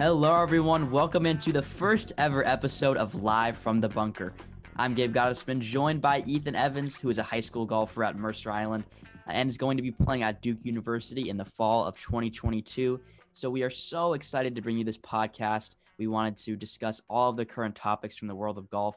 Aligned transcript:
Hello, 0.00 0.34
everyone. 0.40 0.90
Welcome 0.90 1.26
into 1.26 1.52
the 1.52 1.60
first 1.60 2.14
ever 2.16 2.42
episode 2.46 2.96
of 2.96 3.22
Live 3.22 3.54
from 3.58 3.82
the 3.82 3.88
Bunker. 3.90 4.32
I'm 4.76 4.94
Gabe 4.94 5.14
Gottesman, 5.14 5.60
joined 5.60 6.00
by 6.00 6.24
Ethan 6.26 6.56
Evans, 6.56 6.96
who 6.96 7.10
is 7.10 7.18
a 7.18 7.22
high 7.22 7.40
school 7.40 7.66
golfer 7.66 8.02
at 8.02 8.16
Mercer 8.16 8.50
Island 8.50 8.84
and 9.26 9.46
is 9.46 9.58
going 9.58 9.76
to 9.76 9.82
be 9.82 9.90
playing 9.90 10.22
at 10.22 10.40
Duke 10.40 10.64
University 10.64 11.28
in 11.28 11.36
the 11.36 11.44
fall 11.44 11.84
of 11.84 12.00
2022. 12.00 12.98
So, 13.32 13.50
we 13.50 13.62
are 13.62 13.68
so 13.68 14.14
excited 14.14 14.54
to 14.54 14.62
bring 14.62 14.78
you 14.78 14.84
this 14.84 14.96
podcast. 14.96 15.74
We 15.98 16.06
wanted 16.06 16.38
to 16.38 16.56
discuss 16.56 17.02
all 17.10 17.28
of 17.28 17.36
the 17.36 17.44
current 17.44 17.74
topics 17.74 18.16
from 18.16 18.28
the 18.28 18.34
world 18.34 18.56
of 18.56 18.70
golf. 18.70 18.96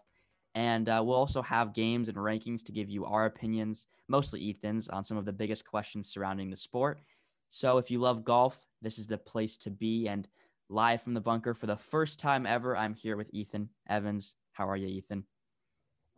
And 0.56 0.88
uh, 0.88 1.02
we'll 1.04 1.16
also 1.16 1.42
have 1.42 1.74
games 1.74 2.10
and 2.10 2.18
rankings 2.18 2.64
to 2.66 2.72
give 2.72 2.90
you 2.90 3.06
our 3.06 3.26
opinions, 3.26 3.88
mostly 4.08 4.50
Ethan's, 4.50 4.88
on 4.90 5.04
some 5.04 5.18
of 5.18 5.26
the 5.26 5.34
biggest 5.34 5.66
questions 5.66 6.10
surrounding 6.10 6.50
the 6.50 6.56
sport. 6.56 7.02
So, 7.50 7.78
if 7.78 7.90
you 7.90 8.00
love 8.00 8.24
golf, 8.24 8.68
this 8.82 9.00
is 9.00 9.08
the 9.08 9.18
place 9.18 9.58
to 9.58 9.70
be. 9.72 10.08
And 10.08 10.28
live 10.70 11.02
from 11.02 11.14
the 11.14 11.22
bunker 11.22 11.54
for 11.54 11.68
the 11.68 11.76
first 11.76 12.20
time 12.20 12.46
ever. 12.46 12.76
I'm 12.76 12.94
here 12.94 13.18
with 13.18 13.30
Ethan 13.32 13.70
Evans. 13.88 14.36
How 14.54 14.68
are 14.68 14.78
you, 14.78 14.88
Ethan? 14.88 15.24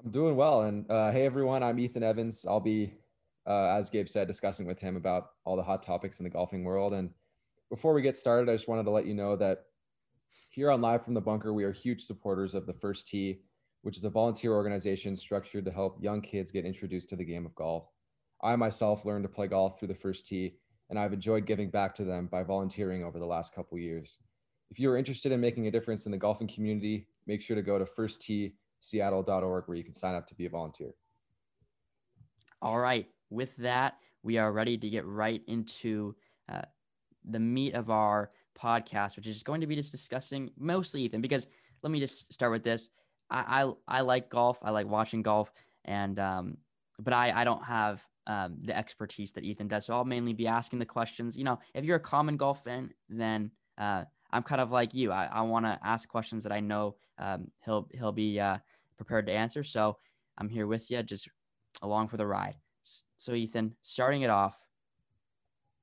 I'm 0.04 0.12
doing 0.12 0.36
well. 0.36 0.64
And 0.64 0.90
uh, 0.90 1.12
hey, 1.12 1.26
everyone, 1.26 1.64
I'm 1.64 1.80
Ethan 1.80 2.04
Evans. 2.04 2.46
I'll 2.48 2.60
be, 2.60 2.94
uh, 3.46 3.76
as 3.78 3.90
Gabe 3.90 4.08
said, 4.08 4.28
discussing 4.28 4.66
with 4.66 4.80
him 4.80 4.96
about 4.96 5.32
all 5.44 5.56
the 5.56 5.64
hot 5.64 5.84
topics 5.84 6.20
in 6.20 6.24
the 6.24 6.30
golfing 6.30 6.64
world. 6.64 6.94
And 6.94 7.10
before 7.70 7.94
we 7.94 8.02
get 8.02 8.18
started, 8.18 8.50
I 8.50 8.56
just 8.56 8.68
wanted 8.68 8.84
to 8.84 8.92
let 8.92 9.06
you 9.06 9.14
know 9.14 9.36
that 9.36 9.66
here 10.50 10.72
on 10.72 10.82
Live 10.82 11.04
from 11.04 11.14
the 11.14 11.22
Bunker, 11.22 11.54
we 11.54 11.64
are 11.64 11.72
huge 11.72 12.04
supporters 12.04 12.56
of 12.56 12.66
the 12.66 12.74
First 12.74 13.08
Tee, 13.08 13.42
which 13.86 13.98
is 13.98 14.04
a 14.04 14.10
volunteer 14.10 14.52
organization 14.52 15.16
structured 15.16 15.64
to 15.64 15.70
help 15.70 16.02
young 16.02 16.20
kids 16.20 16.52
get 16.52 16.66
introduced 16.66 17.08
to 17.08 17.16
the 17.16 17.24
game 17.24 17.46
of 17.46 17.54
golf. 17.54 17.88
I 18.42 18.56
myself 18.56 19.06
learned 19.06 19.26
to 19.26 19.30
play 19.30 19.46
golf 19.46 19.78
through 19.78 19.90
the 19.90 19.94
First 19.94 20.26
Tee, 20.26 20.56
and 20.90 20.98
I've 20.98 21.14
enjoyed 21.14 21.46
giving 21.46 21.70
back 21.70 21.94
to 21.96 22.04
them 22.04 22.26
by 22.26 22.42
volunteering 22.42 23.04
over 23.04 23.20
the 23.20 23.28
last 23.28 23.54
couple 23.54 23.78
years. 23.78 24.18
If 24.72 24.80
you 24.80 24.90
are 24.90 24.98
interested 24.98 25.32
in 25.32 25.40
making 25.40 25.68
a 25.68 25.72
difference 25.72 26.08
in 26.08 26.12
the 26.12 26.18
golfing 26.18 26.48
community, 26.48 27.08
make 27.28 27.44
sure 27.44 27.56
to 27.56 27.62
go 27.62 27.78
to 27.78 27.86
firstteeseattle.org 27.86 29.68
where 29.68 29.78
you 29.78 29.84
can 29.84 29.94
sign 29.94 30.16
up 30.16 30.26
to 30.30 30.36
be 30.36 30.48
a 30.48 30.50
volunteer. 30.50 30.96
All 32.64 32.80
right. 32.80 33.08
With 33.30 33.56
that, 33.58 33.98
we 34.24 34.40
are 34.40 34.52
ready 34.52 34.80
to 34.80 34.90
get 34.90 35.06
right 35.06 35.44
into 35.46 36.16
uh, 36.52 36.64
the 37.24 37.40
meat 37.40 37.76
of 37.76 37.92
our 37.92 38.32
podcast, 38.60 39.16
which 39.16 39.28
is 39.28 39.44
going 39.44 39.62
to 39.62 39.68
be 39.68 39.76
just 39.76 39.92
discussing 39.92 40.50
mostly 40.58 41.04
Ethan, 41.04 41.22
because 41.22 41.46
let 41.84 41.92
me 41.92 42.00
just 42.00 42.34
start 42.34 42.52
with 42.52 42.64
this. 42.64 42.90
I, 43.30 43.64
I, 43.64 43.98
I 44.00 44.02
like 44.02 44.30
golf. 44.30 44.58
I 44.62 44.72
like 44.72 44.88
watching 44.88 45.22
golf 45.22 45.52
and, 45.86 46.20
um, 46.20 46.58
but 47.00 47.14
I, 47.14 47.32
I 47.32 47.44
don't 47.44 47.64
have 47.64 48.02
um, 48.28 48.58
the 48.64 48.76
expertise 48.76 49.32
that 49.34 49.44
Ethan 49.44 49.68
does. 49.68 49.86
So 49.86 49.94
I'll 49.94 50.06
mainly 50.06 50.34
be 50.34 50.48
asking 50.48 50.80
the 50.80 50.86
questions. 50.86 51.38
You 51.38 51.44
know, 51.44 51.60
if 51.74 51.86
you're 51.86 51.98
a 51.98 52.00
common 52.00 52.38
golf 52.38 52.64
fan, 52.64 52.92
then 53.10 53.52
uh, 53.78 54.04
I'm 54.32 54.44
kind 54.44 54.62
of 54.62 54.72
like 54.72 54.94
you. 54.94 55.12
I, 55.12 55.26
I 55.26 55.42
want 55.42 55.66
to 55.66 55.80
ask 55.84 56.08
questions 56.10 56.44
that 56.44 56.52
I 56.52 56.60
know 56.60 56.96
um, 57.18 57.52
he'll 57.64 57.88
he'll 57.94 58.12
be 58.12 58.40
uh, 58.40 58.58
prepared 58.98 59.28
to 59.28 59.32
answer. 59.32 59.64
So 59.64 59.98
I'm 60.38 60.50
here 60.50 60.68
with 60.68 60.90
you, 60.92 61.04
just 61.04 61.30
along 61.82 62.08
for 62.08 62.18
the 62.18 62.26
ride. 62.26 62.56
So 63.18 63.34
Ethan, 63.34 63.76
starting 63.82 64.22
it 64.22 64.30
off, 64.30 64.60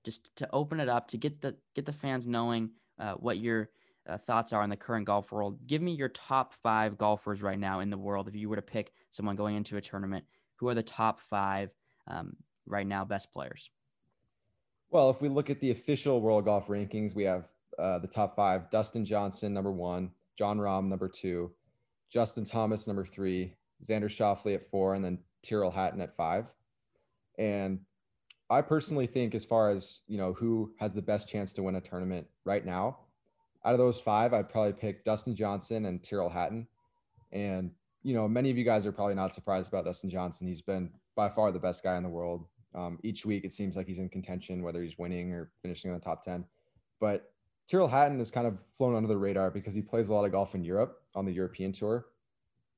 just 0.04 0.34
to 0.36 0.48
open 0.52 0.80
it 0.80 0.88
up 0.88 1.08
to 1.08 1.16
get 1.16 1.40
the 1.40 1.56
get 1.74 1.86
the 1.86 1.92
fans 1.92 2.26
knowing 2.26 2.70
uh, 2.98 3.14
what 3.14 3.38
your 3.38 3.70
uh, 4.08 4.18
thoughts 4.18 4.52
are 4.52 4.62
on 4.62 4.70
the 4.70 4.76
current 4.76 5.06
golf 5.06 5.30
world. 5.30 5.66
Give 5.66 5.82
me 5.82 5.92
your 5.92 6.08
top 6.08 6.54
five 6.54 6.98
golfers 6.98 7.42
right 7.42 7.58
now 7.58 7.80
in 7.80 7.90
the 7.90 7.98
world. 7.98 8.28
If 8.28 8.34
you 8.34 8.48
were 8.48 8.56
to 8.56 8.62
pick 8.62 8.92
someone 9.10 9.36
going 9.36 9.56
into 9.56 9.76
a 9.76 9.80
tournament, 9.80 10.24
who 10.56 10.68
are 10.68 10.74
the 10.74 10.82
top 10.82 11.20
five 11.20 11.74
um, 12.06 12.36
right 12.66 12.86
now 12.86 13.04
best 13.04 13.32
players? 13.32 13.70
Well, 14.90 15.10
if 15.10 15.22
we 15.22 15.28
look 15.28 15.50
at 15.50 15.60
the 15.60 15.70
official 15.70 16.20
world 16.20 16.44
golf 16.44 16.66
rankings, 16.68 17.14
we 17.14 17.24
have 17.24 17.48
uh, 17.78 17.98
the 17.98 18.06
top 18.06 18.36
five 18.36 18.70
Dustin 18.70 19.04
Johnson, 19.04 19.54
number 19.54 19.72
one, 19.72 20.10
Jon 20.38 20.58
Rahm, 20.58 20.88
number 20.88 21.08
two, 21.08 21.50
Justin 22.10 22.44
Thomas, 22.44 22.86
number 22.86 23.06
three, 23.06 23.54
Xander 23.88 24.04
Schauffele 24.04 24.54
at 24.54 24.70
four, 24.70 24.94
and 24.94 25.04
then 25.04 25.18
Tyrrell 25.42 25.70
Hatton 25.70 26.00
at 26.00 26.14
five. 26.16 26.46
And 27.38 27.80
I 28.50 28.60
personally 28.60 29.06
think, 29.06 29.34
as 29.34 29.44
far 29.44 29.70
as 29.70 30.00
you 30.06 30.18
know, 30.18 30.34
who 30.34 30.72
has 30.78 30.92
the 30.92 31.02
best 31.02 31.28
chance 31.28 31.52
to 31.54 31.62
win 31.62 31.76
a 31.76 31.80
tournament 31.80 32.26
right 32.44 32.64
now, 32.64 32.98
out 33.64 33.72
of 33.72 33.78
those 33.78 34.00
five, 34.00 34.34
I'd 34.34 34.48
probably 34.48 34.72
pick 34.72 35.04
Dustin 35.04 35.36
Johnson 35.36 35.86
and 35.86 36.02
Tyrrell 36.02 36.28
Hatton. 36.28 36.66
And 37.30 37.70
you 38.02 38.14
know, 38.14 38.28
many 38.28 38.50
of 38.50 38.58
you 38.58 38.64
guys 38.64 38.84
are 38.84 38.92
probably 38.92 39.14
not 39.14 39.34
surprised 39.34 39.72
about 39.72 39.84
Dustin 39.84 40.10
Johnson. 40.10 40.48
He's 40.48 40.60
been 40.60 40.90
by 41.14 41.28
far 41.28 41.52
the 41.52 41.58
best 41.58 41.82
guy 41.84 41.96
in 41.96 42.02
the 42.02 42.08
world. 42.08 42.46
Um, 42.74 42.98
each 43.02 43.24
week, 43.24 43.44
it 43.44 43.52
seems 43.52 43.76
like 43.76 43.86
he's 43.86 43.98
in 43.98 44.08
contention, 44.08 44.62
whether 44.62 44.82
he's 44.82 44.98
winning 44.98 45.32
or 45.32 45.50
finishing 45.62 45.90
in 45.90 45.96
the 45.96 46.02
top 46.02 46.22
ten. 46.22 46.44
But 47.00 47.32
Tyrrell 47.68 47.88
Hatton 47.88 48.18
has 48.18 48.30
kind 48.30 48.46
of 48.46 48.58
flown 48.76 48.96
under 48.96 49.08
the 49.08 49.16
radar 49.16 49.50
because 49.50 49.74
he 49.74 49.82
plays 49.82 50.08
a 50.08 50.14
lot 50.14 50.24
of 50.24 50.32
golf 50.32 50.54
in 50.54 50.64
Europe 50.64 51.02
on 51.14 51.24
the 51.24 51.32
European 51.32 51.72
tour, 51.72 52.06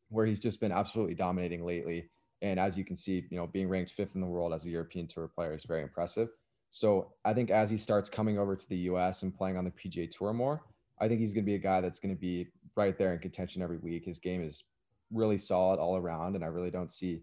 where 0.08 0.26
he's 0.26 0.40
just 0.40 0.60
been 0.60 0.72
absolutely 0.72 1.14
dominating 1.14 1.64
lately. 1.64 2.10
And 2.42 2.60
as 2.60 2.76
you 2.76 2.84
can 2.84 2.96
see, 2.96 3.24
you 3.30 3.38
know, 3.38 3.46
being 3.46 3.68
ranked 3.68 3.92
fifth 3.92 4.14
in 4.16 4.20
the 4.20 4.26
world 4.26 4.52
as 4.52 4.66
a 4.66 4.70
European 4.70 5.06
tour 5.06 5.28
player 5.28 5.54
is 5.54 5.64
very 5.64 5.82
impressive. 5.82 6.28
So 6.70 7.12
I 7.24 7.32
think 7.32 7.50
as 7.50 7.70
he 7.70 7.76
starts 7.76 8.10
coming 8.10 8.38
over 8.38 8.56
to 8.56 8.68
the 8.68 8.76
US 8.76 9.22
and 9.22 9.34
playing 9.34 9.56
on 9.56 9.64
the 9.64 9.70
PGA 9.70 10.10
tour 10.10 10.32
more, 10.32 10.60
I 11.00 11.08
think 11.08 11.20
he's 11.20 11.34
going 11.34 11.44
to 11.44 11.50
be 11.50 11.54
a 11.54 11.58
guy 11.58 11.80
that's 11.80 11.98
going 11.98 12.14
to 12.14 12.20
be 12.20 12.48
right 12.76 12.96
there 12.96 13.12
in 13.12 13.18
contention 13.18 13.62
every 13.62 13.78
week. 13.78 14.04
His 14.04 14.18
game 14.18 14.42
is 14.42 14.64
really 15.12 15.38
solid 15.38 15.78
all 15.78 15.96
around, 15.96 16.34
and 16.34 16.44
I 16.44 16.48
really 16.48 16.70
don't 16.70 16.90
see, 16.90 17.22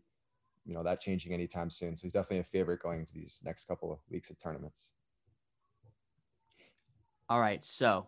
you 0.66 0.74
know, 0.74 0.84
that 0.84 1.02
changing 1.02 1.34
anytime 1.34 1.70
soon. 1.70 1.96
So 1.96 2.04
he's 2.04 2.14
definitely 2.14 2.40
a 2.40 2.44
favorite 2.44 2.82
going 2.82 3.00
into 3.00 3.14
these 3.14 3.42
next 3.44 3.68
couple 3.68 3.92
of 3.92 4.00
weeks 4.10 4.30
of 4.30 4.38
tournaments. 4.42 4.92
All 7.30 7.40
right, 7.40 7.64
so 7.64 8.08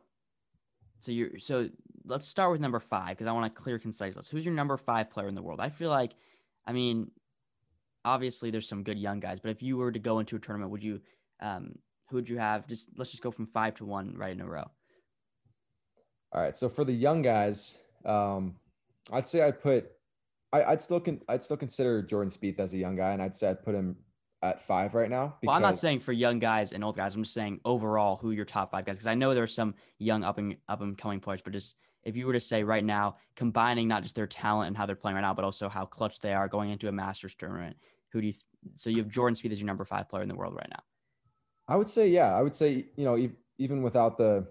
so 1.00 1.12
you're 1.12 1.38
so 1.40 1.70
let's 2.06 2.28
start 2.28 2.52
with 2.52 2.62
number 2.62 2.80
five 2.80 3.10
because 3.10 3.28
I 3.28 3.32
want 3.32 3.52
a 3.52 3.56
clear, 3.56 3.80
concise 3.80 4.16
list. 4.16 4.32
Who's 4.32 4.46
your 4.46 4.54
number 4.54 4.78
five 4.78 5.10
player 5.10 5.28
in 5.28 5.36
the 5.36 5.42
world? 5.42 5.60
I 5.60 5.70
feel 5.70 5.90
like, 5.90 6.14
I 6.66 6.74
mean, 6.74 7.12
obviously 8.06 8.52
there's 8.52 8.68
some 8.68 8.84
good 8.84 8.98
young 8.98 9.20
guys, 9.20 9.40
but 9.40 9.52
if 9.52 9.62
you 9.62 9.78
were 9.78 9.92
to 9.92 10.00
go 10.00 10.20
into 10.20 10.36
a 10.36 10.40
tournament, 10.40 10.72
would 10.72 10.84
you, 10.84 11.02
um, 11.42 11.76
who 12.10 12.18
would 12.18 12.30
you 12.30 12.38
have? 12.38 12.68
Just 12.68 12.90
let's 12.98 13.12
just 13.12 13.24
go 13.24 13.32
from 13.32 13.46
five 13.46 13.76
to 13.76 13.86
one 13.86 14.16
right 14.18 14.32
in 14.32 14.42
a 14.42 14.46
row. 14.46 14.70
All 16.34 16.42
right, 16.42 16.56
so 16.56 16.68
for 16.68 16.84
the 16.84 16.94
young 16.94 17.22
guys, 17.22 17.78
um, 18.06 18.56
I'd 19.12 19.28
say 19.28 19.42
I'd 19.42 19.62
put, 19.62 19.92
I, 20.52 20.72
would 20.72 20.82
still 20.82 21.00
con, 21.00 21.22
I'd 21.30 21.44
still 21.44 21.58
consider 21.58 22.02
Jordan 22.02 22.32
Spieth 22.32 22.60
as 22.60 22.74
a 22.74 22.78
young 22.78 22.96
guy, 22.96 23.12
and 23.12 23.22
I'd 23.22 23.36
say 23.36 23.50
I'd 23.50 23.64
put 23.64 23.76
him 23.76 23.96
at 24.42 24.62
five 24.62 24.96
right 24.96 25.10
now. 25.10 25.36
Because... 25.40 25.48
Well, 25.48 25.56
I'm 25.56 25.62
not 25.62 25.78
saying 25.78 26.00
for 26.00 26.12
young 26.12 26.40
guys 26.40 26.74
and 26.74 26.84
old 26.84 26.98
guys. 26.98 27.16
I'm 27.16 27.24
just 27.24 27.34
saying 27.34 27.60
overall 27.66 28.18
who 28.18 28.32
your 28.32 28.46
top 28.46 28.72
five 28.72 28.86
guys. 28.86 28.96
Because 28.96 29.08
I 29.08 29.16
know 29.16 29.34
there 29.34 29.44
are 29.44 29.48
some 29.48 29.76
young 30.00 30.24
up 30.24 30.38
and 30.38 30.56
up 30.68 30.82
and 30.82 30.98
coming 30.98 31.20
players, 31.20 31.42
but 31.42 31.54
just 31.54 31.78
if 32.04 32.18
you 32.18 32.28
were 32.28 32.34
to 32.34 32.42
say 32.42 32.64
right 32.64 32.84
now, 32.84 33.18
combining 33.36 33.88
not 33.88 34.04
just 34.04 34.16
their 34.16 34.28
talent 34.28 34.68
and 34.68 34.78
how 34.78 34.86
they're 34.86 34.96
playing 34.96 35.16
right 35.16 35.22
now, 35.22 35.34
but 35.34 35.46
also 35.46 35.70
how 35.70 35.86
clutch 35.86 36.20
they 36.20 36.34
are 36.34 36.48
going 36.48 36.72
into 36.72 36.90
a 36.90 36.92
Masters 36.92 37.36
tournament. 37.36 37.78
Who 38.12 38.22
do 38.22 38.28
you? 38.28 38.34
Th- 38.34 38.44
so 38.76 38.90
you 38.90 38.98
have 38.98 39.08
Jordan 39.08 39.36
Spieth 39.36 39.52
as 39.52 39.60
your 39.60 39.68
number 39.68 39.86
five 39.86 40.10
player 40.10 40.24
in 40.24 40.30
the 40.30 40.36
world 40.36 40.56
right 40.56 40.70
now. 40.70 40.84
I 41.68 41.78
would 41.78 41.88
say, 41.88 42.10
yeah, 42.10 42.36
I 42.36 42.42
would 42.42 42.54
say, 42.54 42.88
you 42.98 43.06
know, 43.06 43.30
even 43.58 43.82
without 43.82 44.18
the 44.18 44.48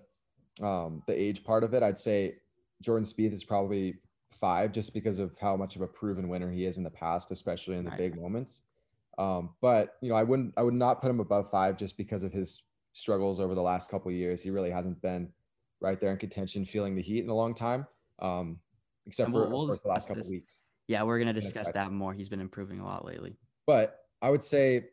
um, 0.60 1.02
the 1.06 1.20
age 1.20 1.44
part 1.44 1.64
of 1.64 1.74
it, 1.74 1.82
I'd 1.82 1.98
say 1.98 2.36
Jordan 2.82 3.04
Spieth 3.04 3.32
is 3.32 3.44
probably 3.44 3.96
five 4.30 4.72
just 4.72 4.92
because 4.92 5.18
of 5.18 5.34
how 5.40 5.56
much 5.56 5.76
of 5.76 5.82
a 5.82 5.86
proven 5.86 6.28
winner 6.28 6.50
he 6.50 6.66
is 6.66 6.78
in 6.78 6.84
the 6.84 6.90
past, 6.90 7.30
especially 7.30 7.76
in 7.76 7.84
the 7.84 7.90
right. 7.90 7.98
big 7.98 8.20
moments. 8.20 8.62
Um, 9.18 9.50
but 9.60 9.96
you 10.00 10.08
know, 10.08 10.16
I 10.16 10.22
wouldn't 10.22 10.54
I 10.56 10.62
would 10.62 10.74
not 10.74 11.00
put 11.00 11.10
him 11.10 11.20
above 11.20 11.50
five 11.50 11.76
just 11.76 11.96
because 11.96 12.22
of 12.22 12.32
his 12.32 12.62
struggles 12.92 13.40
over 13.40 13.54
the 13.54 13.62
last 13.62 13.90
couple 13.90 14.10
years. 14.10 14.42
He 14.42 14.50
really 14.50 14.70
hasn't 14.70 15.00
been 15.02 15.28
right 15.80 16.00
there 16.00 16.12
in 16.12 16.18
contention, 16.18 16.64
feeling 16.64 16.94
the 16.94 17.02
heat 17.02 17.22
in 17.22 17.30
a 17.30 17.34
long 17.34 17.54
time. 17.54 17.86
Um, 18.20 18.58
except 19.06 19.32
we'll, 19.32 19.44
for 19.44 19.50
we'll 19.50 19.66
the 19.66 19.78
last 19.84 20.08
couple 20.08 20.28
weeks. 20.28 20.62
Yeah, 20.88 21.02
we're 21.02 21.18
gonna 21.18 21.32
discuss 21.32 21.70
that 21.72 21.92
more. 21.92 22.12
He's 22.12 22.28
been 22.28 22.40
improving 22.40 22.80
a 22.80 22.84
lot 22.84 23.04
lately. 23.04 23.36
But 23.66 24.00
I 24.20 24.30
would 24.30 24.42
say, 24.42 24.86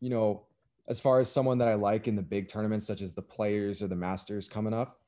you 0.00 0.10
know, 0.10 0.46
as 0.88 1.00
far 1.00 1.18
as 1.20 1.30
someone 1.30 1.58
that 1.58 1.68
I 1.68 1.74
like 1.74 2.06
in 2.06 2.14
the 2.14 2.22
big 2.22 2.48
tournaments, 2.48 2.86
such 2.86 3.02
as 3.02 3.14
the 3.14 3.22
Players 3.22 3.82
or 3.82 3.88
the 3.88 3.96
Masters 3.96 4.48
coming 4.48 4.72
up, 4.72 5.00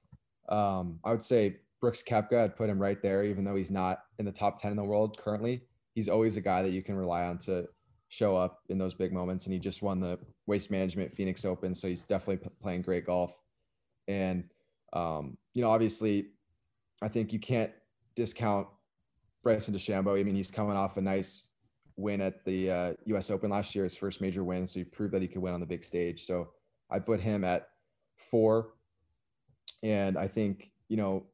um, 0.49 0.99
I 1.05 1.11
would 1.11 1.23
say 1.23 1.57
Brooks 1.81 2.03
Koepka. 2.07 2.45
I'd 2.45 2.57
put 2.57 2.69
him 2.69 2.79
right 2.79 3.01
there, 3.03 3.25
even 3.25 3.45
though 3.45 3.57
he's 3.57 3.71
not 3.71 4.01
in 4.19 4.25
the 4.25 4.33
top 4.33 4.61
ten 4.61 4.71
in 4.71 4.77
the 4.77 4.85
world 4.85 5.19
currently. 5.19 5.63
He's 5.95 6.09
always 6.09 6.37
a 6.37 6.41
guy 6.41 6.63
that 6.63 6.71
you 6.71 6.83
can 6.83 6.97
rely 6.97 7.25
on 7.25 7.39
to 7.39 7.67
show 8.09 8.37
up 8.37 8.63
in 8.69 8.79
those 8.79 8.95
big 8.95 9.13
moments. 9.13 9.45
And 9.47 9.53
he 9.53 9.59
just 9.59 9.83
won 9.83 10.01
the 10.01 10.19
Waste 10.47 10.71
Management 10.71 11.15
Phoenix 11.15 11.45
Open, 11.45 11.75
so 11.75 11.89
he's 11.89 12.03
definitely 12.03 12.39
p- 12.39 12.55
playing 12.63 12.83
great 12.83 13.07
golf. 13.07 13.33
And 14.07 14.45
um, 14.93 15.37
you 15.55 15.63
know, 15.63 15.71
obviously, 15.71 16.29
I 17.03 17.09
think 17.09 17.33
you 17.33 17.39
can't 17.39 17.73
discount 18.15 18.67
Bryson 19.43 19.75
DeChambeau. 19.75 20.19
I 20.19 20.23
mean, 20.23 20.35
he's 20.35 20.51
coming 20.51 20.77
off 20.77 20.97
a 20.97 21.01
nice 21.01 21.49
win 21.97 22.21
at 22.21 22.45
the 22.45 22.71
uh, 22.71 22.93
U.S. 23.07 23.31
Open 23.31 23.51
last 23.51 23.75
year, 23.75 23.85
his 23.85 23.97
first 23.97 24.21
major 24.21 24.45
win. 24.45 24.67
So 24.67 24.81
he 24.81 24.85
proved 24.85 25.13
that 25.13 25.23
he 25.23 25.29
could 25.29 25.43
win 25.43 25.53
on 25.53 25.61
the 25.61 25.67
big 25.67 25.85
stage. 25.85 26.25
So 26.25 26.49
I 26.91 26.99
put 26.99 27.21
him 27.21 27.45
at 27.45 27.69
four. 28.17 28.75
And 29.83 30.19
I 30.19 30.29
think 30.29 30.71
you 30.89 30.97
know 30.97 31.25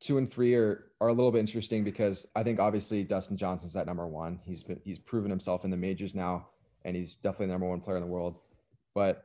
two 0.00 0.18
and 0.18 0.30
three 0.30 0.54
are 0.54 0.84
are 1.00 1.08
a 1.08 1.12
little 1.12 1.30
bit 1.30 1.40
interesting 1.40 1.84
because 1.84 2.26
I 2.34 2.42
think 2.42 2.58
obviously 2.58 3.04
Dustin 3.04 3.36
Johnson's 3.36 3.76
at 3.76 3.86
number 3.86 4.06
one. 4.06 4.40
He's 4.44 4.62
been 4.62 4.80
he's 4.84 4.98
proven 4.98 5.30
himself 5.30 5.64
in 5.64 5.70
the 5.70 5.76
majors 5.76 6.14
now, 6.14 6.48
and 6.84 6.96
he's 6.96 7.14
definitely 7.14 7.46
the 7.46 7.52
number 7.52 7.68
one 7.68 7.80
player 7.80 7.96
in 7.96 8.02
the 8.02 8.08
world. 8.08 8.38
But 8.94 9.24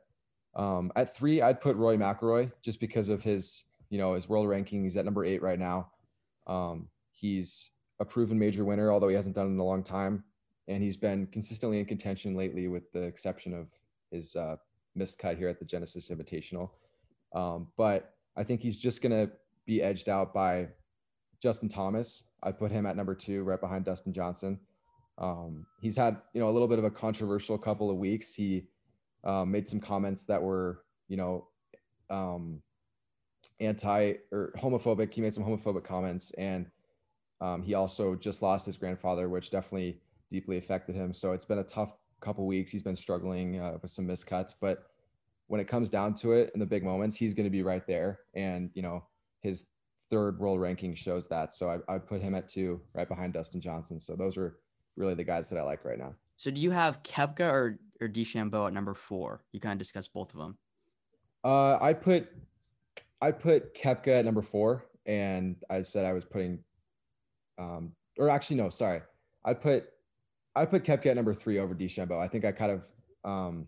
um, 0.55 0.91
at 0.95 1.15
three, 1.15 1.41
I'd 1.41 1.61
put 1.61 1.75
Rory 1.77 1.97
McIlroy 1.97 2.51
just 2.61 2.79
because 2.79 3.09
of 3.09 3.23
his 3.23 3.63
you 3.89 3.97
know 3.97 4.15
his 4.15 4.27
world 4.27 4.47
ranking. 4.47 4.83
He's 4.83 4.97
at 4.97 5.05
number 5.05 5.25
eight 5.25 5.41
right 5.41 5.59
now. 5.59 5.91
Um, 6.47 6.87
he's 7.11 7.71
a 7.99 8.05
proven 8.05 8.39
major 8.39 8.65
winner, 8.65 8.91
although 8.91 9.09
he 9.09 9.15
hasn't 9.15 9.35
done 9.35 9.47
it 9.47 9.51
in 9.51 9.59
a 9.59 9.63
long 9.63 9.83
time, 9.83 10.23
and 10.67 10.81
he's 10.81 10.97
been 10.97 11.27
consistently 11.27 11.79
in 11.79 11.85
contention 11.85 12.35
lately, 12.35 12.67
with 12.67 12.91
the 12.91 13.03
exception 13.03 13.53
of 13.53 13.67
his 14.11 14.35
uh, 14.35 14.55
missed 14.95 15.19
cut 15.19 15.37
here 15.37 15.47
at 15.47 15.59
the 15.59 15.65
Genesis 15.65 16.09
Invitational. 16.09 16.71
Um, 17.33 17.67
but 17.77 18.15
I 18.37 18.43
think 18.43 18.61
he's 18.61 18.77
just 18.77 19.01
gonna 19.01 19.29
be 19.65 19.81
edged 19.81 20.09
out 20.09 20.33
by 20.33 20.69
Justin 21.41 21.69
Thomas. 21.69 22.23
I 22.43 22.51
put 22.51 22.71
him 22.71 22.85
at 22.85 22.95
number 22.95 23.15
two, 23.15 23.43
right 23.43 23.59
behind 23.59 23.85
Dustin 23.85 24.13
Johnson. 24.13 24.59
Um, 25.17 25.65
he's 25.81 25.97
had 25.97 26.17
you 26.33 26.41
know 26.41 26.49
a 26.49 26.51
little 26.53 26.67
bit 26.67 26.79
of 26.79 26.85
a 26.85 26.91
controversial 26.91 27.57
couple 27.57 27.89
of 27.89 27.97
weeks. 27.97 28.33
He 28.33 28.67
um, 29.23 29.51
made 29.51 29.69
some 29.69 29.79
comments 29.79 30.25
that 30.25 30.41
were 30.41 30.83
you 31.07 31.17
know 31.17 31.47
um, 32.09 32.61
anti 33.59 34.13
or 34.31 34.53
homophobic. 34.57 35.13
He 35.13 35.21
made 35.21 35.33
some 35.33 35.43
homophobic 35.43 35.83
comments, 35.83 36.31
and 36.31 36.67
um, 37.39 37.61
he 37.61 37.73
also 37.73 38.15
just 38.15 38.41
lost 38.41 38.65
his 38.65 38.77
grandfather, 38.77 39.29
which 39.29 39.51
definitely 39.51 39.99
deeply 40.31 40.57
affected 40.57 40.95
him. 40.95 41.13
So 41.13 41.33
it's 41.33 41.45
been 41.45 41.59
a 41.59 41.63
tough 41.63 41.93
couple 42.21 42.43
of 42.43 42.47
weeks. 42.47 42.71
He's 42.71 42.83
been 42.83 42.95
struggling 42.95 43.59
uh, 43.59 43.77
with 43.81 43.91
some 43.91 44.07
miscuts, 44.07 44.53
but 44.59 44.90
when 45.51 45.59
it 45.59 45.67
comes 45.67 45.89
down 45.89 46.13
to 46.13 46.31
it 46.31 46.49
in 46.53 46.61
the 46.61 46.65
big 46.65 46.81
moments, 46.81 47.17
he's 47.17 47.33
going 47.33 47.43
to 47.43 47.49
be 47.49 47.61
right 47.61 47.85
there. 47.85 48.19
And 48.35 48.69
you 48.73 48.81
know 48.81 49.03
his 49.41 49.65
third 50.09 50.39
world 50.39 50.61
ranking 50.61 50.95
shows 50.95 51.27
that. 51.27 51.53
So 51.53 51.69
I, 51.69 51.93
I'd 51.93 52.07
put 52.07 52.21
him 52.21 52.35
at 52.35 52.47
two, 52.47 52.79
right 52.93 53.07
behind 53.07 53.33
Dustin 53.33 53.59
Johnson. 53.59 53.99
So 53.99 54.15
those 54.15 54.37
are 54.37 54.59
really 54.95 55.13
the 55.13 55.25
guys 55.25 55.49
that 55.49 55.59
I 55.59 55.63
like 55.63 55.83
right 55.83 55.99
now. 55.99 56.15
So 56.37 56.51
do 56.51 56.61
you 56.61 56.71
have 56.71 57.03
Koepka 57.03 57.51
or 57.51 57.79
or 57.99 58.07
DeChambeau 58.07 58.65
at 58.67 58.73
number 58.73 58.93
four? 58.93 59.43
You 59.51 59.59
kind 59.59 59.73
of 59.73 59.79
discussed 59.79 60.13
both 60.13 60.33
of 60.33 60.39
them. 60.39 60.57
Uh, 61.43 61.77
I 61.81 61.91
put 61.91 62.29
I 63.21 63.31
put 63.31 63.75
Koepka 63.75 64.19
at 64.19 64.23
number 64.23 64.41
four, 64.41 64.85
and 65.05 65.57
I 65.69 65.81
said 65.81 66.05
I 66.05 66.13
was 66.13 66.23
putting, 66.23 66.59
um, 67.57 67.91
or 68.17 68.29
actually 68.29 68.55
no, 68.55 68.69
sorry, 68.69 69.01
I 69.43 69.53
put 69.53 69.89
I 70.55 70.63
put 70.63 70.85
Koepka 70.85 71.07
at 71.07 71.17
number 71.17 71.33
three 71.33 71.59
over 71.59 71.75
DeChambeau. 71.75 72.19
I 72.21 72.29
think 72.29 72.45
I 72.45 72.53
kind 72.53 72.71
of, 72.71 72.87
um, 73.29 73.67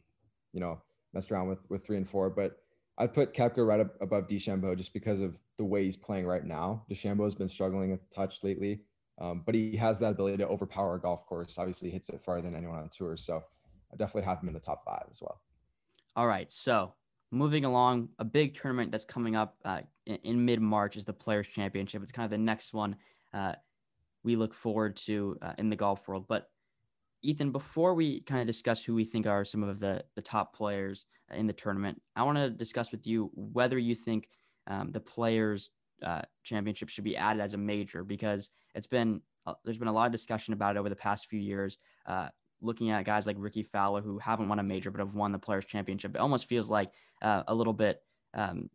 you 0.53 0.61
know, 0.61 0.81
messed 1.13 1.31
around 1.31 1.47
with 1.47 1.59
with 1.69 1.85
three 1.85 1.97
and 1.97 2.07
four, 2.07 2.29
but 2.29 2.57
I'd 2.97 3.13
put 3.13 3.33
Koepka 3.33 3.65
right 3.65 3.79
up 3.79 3.95
above 4.01 4.27
DeChambeau 4.27 4.77
just 4.77 4.93
because 4.93 5.19
of 5.19 5.37
the 5.57 5.65
way 5.65 5.83
he's 5.83 5.97
playing 5.97 6.25
right 6.25 6.45
now. 6.45 6.85
DeChambeau 6.91 7.23
has 7.23 7.35
been 7.35 7.47
struggling 7.47 7.93
a 7.93 7.97
touch 8.13 8.43
lately, 8.43 8.81
um, 9.19 9.41
but 9.45 9.55
he 9.55 9.75
has 9.77 9.99
that 9.99 10.11
ability 10.11 10.37
to 10.37 10.47
overpower 10.47 10.95
a 10.95 11.01
golf 11.01 11.25
course. 11.25 11.57
Obviously, 11.57 11.89
hits 11.89 12.09
it 12.09 12.21
farther 12.23 12.43
than 12.43 12.55
anyone 12.55 12.79
on 12.79 12.89
tour. 12.89 13.17
So 13.17 13.43
I 13.91 13.95
definitely 13.95 14.23
have 14.23 14.41
him 14.41 14.47
in 14.47 14.53
the 14.53 14.59
top 14.59 14.83
five 14.85 15.05
as 15.09 15.21
well. 15.21 15.41
All 16.15 16.27
right. 16.27 16.51
So 16.51 16.93
moving 17.31 17.65
along, 17.65 18.09
a 18.19 18.25
big 18.25 18.55
tournament 18.55 18.91
that's 18.91 19.05
coming 19.05 19.35
up 19.35 19.57
uh, 19.65 19.81
in, 20.05 20.15
in 20.23 20.45
mid 20.45 20.61
March 20.61 20.95
is 20.95 21.05
the 21.05 21.13
Players 21.13 21.47
Championship. 21.47 22.03
It's 22.03 22.11
kind 22.11 22.25
of 22.25 22.31
the 22.31 22.37
next 22.37 22.73
one 22.73 22.95
uh, 23.33 23.53
we 24.23 24.35
look 24.35 24.53
forward 24.53 24.95
to 24.97 25.37
uh, 25.41 25.53
in 25.57 25.69
the 25.69 25.75
golf 25.75 26.07
world. 26.07 26.25
But 26.27 26.49
Ethan, 27.23 27.51
before 27.51 27.93
we 27.93 28.21
kind 28.21 28.41
of 28.41 28.47
discuss 28.47 28.83
who 28.83 28.93
we 28.93 29.05
think 29.05 29.25
are 29.25 29.45
some 29.45 29.63
of 29.63 29.79
the, 29.79 30.03
the 30.15 30.21
top 30.21 30.55
players 30.55 31.05
in 31.33 31.47
the 31.47 31.53
tournament, 31.53 32.01
I 32.15 32.23
want 32.23 32.37
to 32.37 32.49
discuss 32.49 32.91
with 32.91 33.07
you 33.07 33.31
whether 33.33 33.79
you 33.79 33.95
think 33.95 34.27
um, 34.67 34.91
the 34.91 34.99
Players 34.99 35.71
uh, 36.05 36.21
Championship 36.43 36.89
should 36.89 37.05
be 37.05 37.15
added 37.15 37.41
as 37.41 37.53
a 37.53 37.57
major 37.57 38.03
because 38.03 38.49
it's 38.75 38.87
been 38.87 39.21
uh, 39.45 39.53
there's 39.63 39.77
been 39.77 39.87
a 39.87 39.93
lot 39.93 40.05
of 40.05 40.11
discussion 40.11 40.53
about 40.53 40.75
it 40.75 40.79
over 40.79 40.89
the 40.89 40.95
past 40.95 41.27
few 41.27 41.39
years. 41.39 41.77
Uh, 42.05 42.27
looking 42.61 42.91
at 42.91 43.03
guys 43.05 43.27
like 43.27 43.35
Rickie 43.39 43.63
Fowler 43.63 44.01
who 44.01 44.19
haven't 44.19 44.47
won 44.47 44.59
a 44.59 44.63
major 44.63 44.91
but 44.91 44.99
have 44.99 45.15
won 45.15 45.31
the 45.31 45.39
Players 45.39 45.65
Championship, 45.65 46.15
it 46.15 46.21
almost 46.21 46.45
feels 46.45 46.69
like 46.69 46.91
uh, 47.21 47.43
a 47.47 47.55
little 47.55 47.73
bit 47.73 48.01
um, 48.33 48.69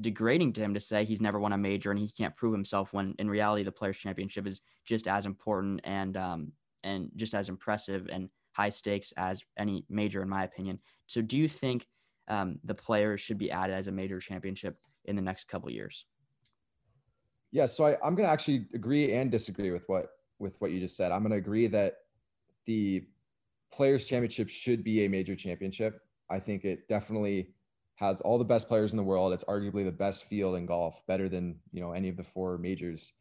degrading 0.00 0.52
to 0.54 0.60
him 0.62 0.74
to 0.74 0.80
say 0.80 1.04
he's 1.04 1.20
never 1.20 1.38
won 1.38 1.52
a 1.52 1.58
major 1.58 1.90
and 1.90 2.00
he 2.00 2.08
can't 2.08 2.36
prove 2.36 2.52
himself 2.52 2.92
when 2.92 3.14
in 3.18 3.28
reality 3.28 3.62
the 3.62 3.72
Players 3.72 3.98
Championship 3.98 4.46
is 4.46 4.62
just 4.84 5.06
as 5.06 5.26
important 5.26 5.80
and 5.84 6.16
um, 6.16 6.52
and 6.84 7.10
just 7.16 7.34
as 7.34 7.48
impressive 7.48 8.08
and 8.10 8.28
high 8.52 8.70
stakes 8.70 9.12
as 9.16 9.42
any 9.58 9.84
major, 9.88 10.22
in 10.22 10.28
my 10.28 10.44
opinion. 10.44 10.78
So, 11.06 11.22
do 11.22 11.36
you 11.36 11.48
think 11.48 11.86
um, 12.28 12.58
the 12.64 12.74
players 12.74 13.20
should 13.20 13.38
be 13.38 13.50
added 13.50 13.74
as 13.74 13.88
a 13.88 13.92
major 13.92 14.20
championship 14.20 14.76
in 15.06 15.16
the 15.16 15.22
next 15.22 15.48
couple 15.48 15.70
years? 15.70 16.06
Yeah, 17.50 17.66
so 17.66 17.86
I, 17.86 17.92
I'm 18.04 18.14
going 18.14 18.26
to 18.26 18.32
actually 18.32 18.66
agree 18.74 19.14
and 19.14 19.30
disagree 19.30 19.70
with 19.70 19.84
what 19.86 20.08
with 20.38 20.54
what 20.60 20.70
you 20.70 20.80
just 20.80 20.96
said. 20.96 21.12
I'm 21.12 21.20
going 21.20 21.32
to 21.32 21.38
agree 21.38 21.66
that 21.68 21.94
the 22.66 23.04
Players 23.72 24.06
Championship 24.06 24.48
should 24.48 24.84
be 24.84 25.04
a 25.04 25.08
major 25.08 25.34
championship. 25.34 26.00
I 26.30 26.40
think 26.40 26.64
it 26.64 26.88
definitely 26.88 27.54
has 27.96 28.20
all 28.20 28.38
the 28.38 28.44
best 28.44 28.68
players 28.68 28.92
in 28.92 28.96
the 28.96 29.02
world. 29.02 29.32
It's 29.32 29.44
arguably 29.44 29.84
the 29.84 29.92
best 29.92 30.24
field 30.24 30.56
in 30.56 30.66
golf, 30.66 31.02
better 31.06 31.28
than 31.28 31.56
you 31.72 31.80
know 31.80 31.92
any 31.92 32.08
of 32.08 32.16
the 32.16 32.22
four 32.22 32.58
majors, 32.58 33.12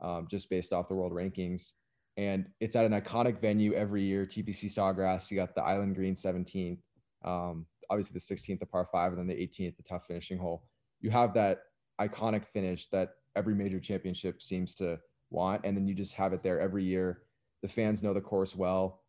um, 0.00 0.26
just 0.28 0.50
based 0.50 0.72
off 0.72 0.88
the 0.88 0.94
world 0.94 1.12
rankings 1.12 1.72
and 2.16 2.46
it's 2.60 2.76
at 2.76 2.84
an 2.84 2.92
iconic 2.92 3.40
venue 3.40 3.74
every 3.74 4.02
year. 4.02 4.24
TPC 4.24 4.66
Sawgrass. 4.66 5.30
You 5.30 5.36
got 5.36 5.54
the 5.54 5.62
Island 5.62 5.94
Green 5.94 6.14
17th, 6.14 6.78
um, 7.24 7.66
obviously 7.90 8.14
the 8.14 8.34
16th, 8.34 8.60
the 8.60 8.66
par 8.66 8.88
five, 8.90 9.12
and 9.12 9.18
then 9.18 9.26
the 9.26 9.34
18th, 9.34 9.76
the 9.76 9.82
tough 9.82 10.06
finishing 10.06 10.38
hole. 10.38 10.64
You 11.00 11.10
have 11.10 11.34
that 11.34 11.60
iconic 12.00 12.46
finish 12.46 12.88
that 12.90 13.10
every 13.34 13.54
major 13.54 13.78
championship 13.78 14.40
seems 14.40 14.74
to 14.76 14.98
want, 15.30 15.62
and 15.64 15.76
then 15.76 15.86
you 15.86 15.94
just 15.94 16.14
have 16.14 16.32
it 16.32 16.42
there 16.42 16.60
every 16.60 16.84
year. 16.84 17.22
The 17.62 17.68
fans 17.68 18.02
know 18.02 18.14
the 18.14 18.20
course 18.20 18.56
well, 18.56 19.02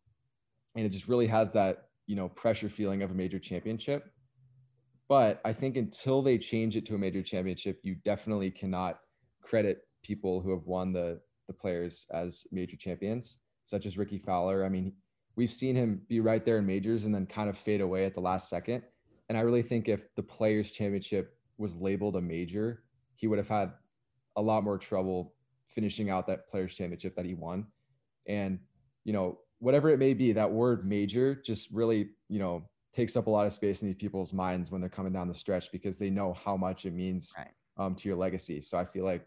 and 0.74 0.84
it 0.84 0.90
just 0.90 1.08
really 1.08 1.26
has 1.26 1.52
that 1.52 1.88
you 2.06 2.16
know 2.16 2.28
pressure 2.28 2.68
feeling 2.68 3.02
of 3.02 3.10
a 3.10 3.14
major 3.14 3.38
championship. 3.38 4.10
But 5.08 5.40
I 5.44 5.54
think 5.54 5.78
until 5.78 6.20
they 6.20 6.36
change 6.36 6.76
it 6.76 6.84
to 6.86 6.94
a 6.94 6.98
major 6.98 7.22
championship, 7.22 7.80
you 7.82 7.94
definitely 8.04 8.50
cannot 8.50 8.98
credit 9.42 9.80
people 10.02 10.42
who 10.42 10.50
have 10.50 10.66
won 10.66 10.92
the 10.92 11.20
the 11.48 11.52
players 11.52 12.06
as 12.12 12.46
major 12.52 12.76
champions, 12.76 13.38
such 13.64 13.86
as 13.86 13.98
Rickie 13.98 14.18
Fowler. 14.18 14.64
I 14.64 14.68
mean, 14.68 14.92
we've 15.34 15.52
seen 15.52 15.74
him 15.74 16.02
be 16.08 16.20
right 16.20 16.44
there 16.44 16.58
in 16.58 16.66
majors 16.66 17.04
and 17.04 17.14
then 17.14 17.26
kind 17.26 17.48
of 17.48 17.58
fade 17.58 17.80
away 17.80 18.04
at 18.04 18.14
the 18.14 18.20
last 18.20 18.48
second. 18.48 18.82
And 19.28 19.36
I 19.36 19.40
really 19.40 19.62
think 19.62 19.88
if 19.88 20.14
the 20.14 20.22
players 20.22 20.70
championship 20.70 21.36
was 21.58 21.76
labeled 21.76 22.16
a 22.16 22.20
major, 22.20 22.84
he 23.14 23.26
would 23.26 23.38
have 23.38 23.48
had 23.48 23.72
a 24.36 24.42
lot 24.42 24.62
more 24.62 24.78
trouble 24.78 25.34
finishing 25.66 26.08
out 26.08 26.26
that 26.28 26.48
players 26.48 26.74
championship 26.74 27.14
that 27.16 27.24
he 27.24 27.34
won. 27.34 27.66
And, 28.26 28.58
you 29.04 29.12
know, 29.12 29.38
whatever 29.58 29.90
it 29.90 29.98
may 29.98 30.14
be, 30.14 30.32
that 30.32 30.50
word 30.50 30.86
major 30.86 31.34
just 31.34 31.70
really, 31.70 32.10
you 32.28 32.38
know, 32.38 32.64
takes 32.92 33.16
up 33.16 33.26
a 33.26 33.30
lot 33.30 33.46
of 33.46 33.52
space 33.52 33.82
in 33.82 33.88
these 33.88 33.96
people's 33.96 34.32
minds 34.32 34.70
when 34.70 34.80
they're 34.80 34.90
coming 34.90 35.12
down 35.12 35.28
the 35.28 35.34
stretch 35.34 35.70
because 35.72 35.98
they 35.98 36.10
know 36.10 36.32
how 36.32 36.56
much 36.56 36.86
it 36.86 36.92
means 36.92 37.34
right. 37.36 37.48
um, 37.76 37.94
to 37.94 38.08
your 38.08 38.16
legacy. 38.16 38.60
So 38.60 38.78
I 38.78 38.84
feel 38.84 39.04
like 39.04 39.26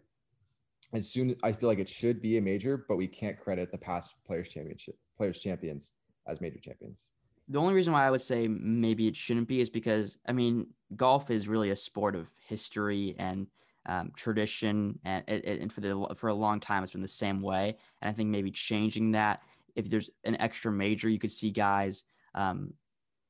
as 0.93 1.09
soon 1.09 1.35
I 1.43 1.51
feel 1.51 1.69
like 1.69 1.79
it 1.79 1.89
should 1.89 2.21
be 2.21 2.37
a 2.37 2.41
major, 2.41 2.85
but 2.87 2.97
we 2.97 3.07
can't 3.07 3.39
credit 3.39 3.71
the 3.71 3.77
past 3.77 4.15
players 4.25 4.49
championship 4.49 4.95
players 5.15 5.39
champions 5.39 5.91
as 6.27 6.41
major 6.41 6.59
champions. 6.59 7.11
The 7.47 7.59
only 7.59 7.73
reason 7.73 7.93
why 7.93 8.07
I 8.07 8.11
would 8.11 8.21
say 8.21 8.47
maybe 8.47 9.07
it 9.07 9.15
shouldn't 9.15 9.47
be 9.47 9.59
is 9.59 9.69
because 9.69 10.17
I 10.25 10.31
mean 10.31 10.67
golf 10.95 11.31
is 11.31 11.47
really 11.47 11.71
a 11.71 11.75
sport 11.75 12.15
of 12.15 12.29
history 12.47 13.15
and 13.19 13.47
um, 13.87 14.11
tradition, 14.15 14.99
and, 15.03 15.27
and 15.27 15.73
for 15.73 15.81
the 15.81 16.13
for 16.15 16.29
a 16.29 16.33
long 16.33 16.59
time 16.59 16.83
it's 16.83 16.93
been 16.93 17.01
the 17.01 17.07
same 17.07 17.41
way. 17.41 17.77
And 18.01 18.09
I 18.09 18.13
think 18.13 18.29
maybe 18.29 18.51
changing 18.51 19.11
that, 19.11 19.41
if 19.75 19.89
there's 19.89 20.09
an 20.23 20.39
extra 20.39 20.71
major, 20.71 21.09
you 21.09 21.19
could 21.19 21.31
see 21.31 21.49
guys, 21.51 22.03
um, 22.35 22.73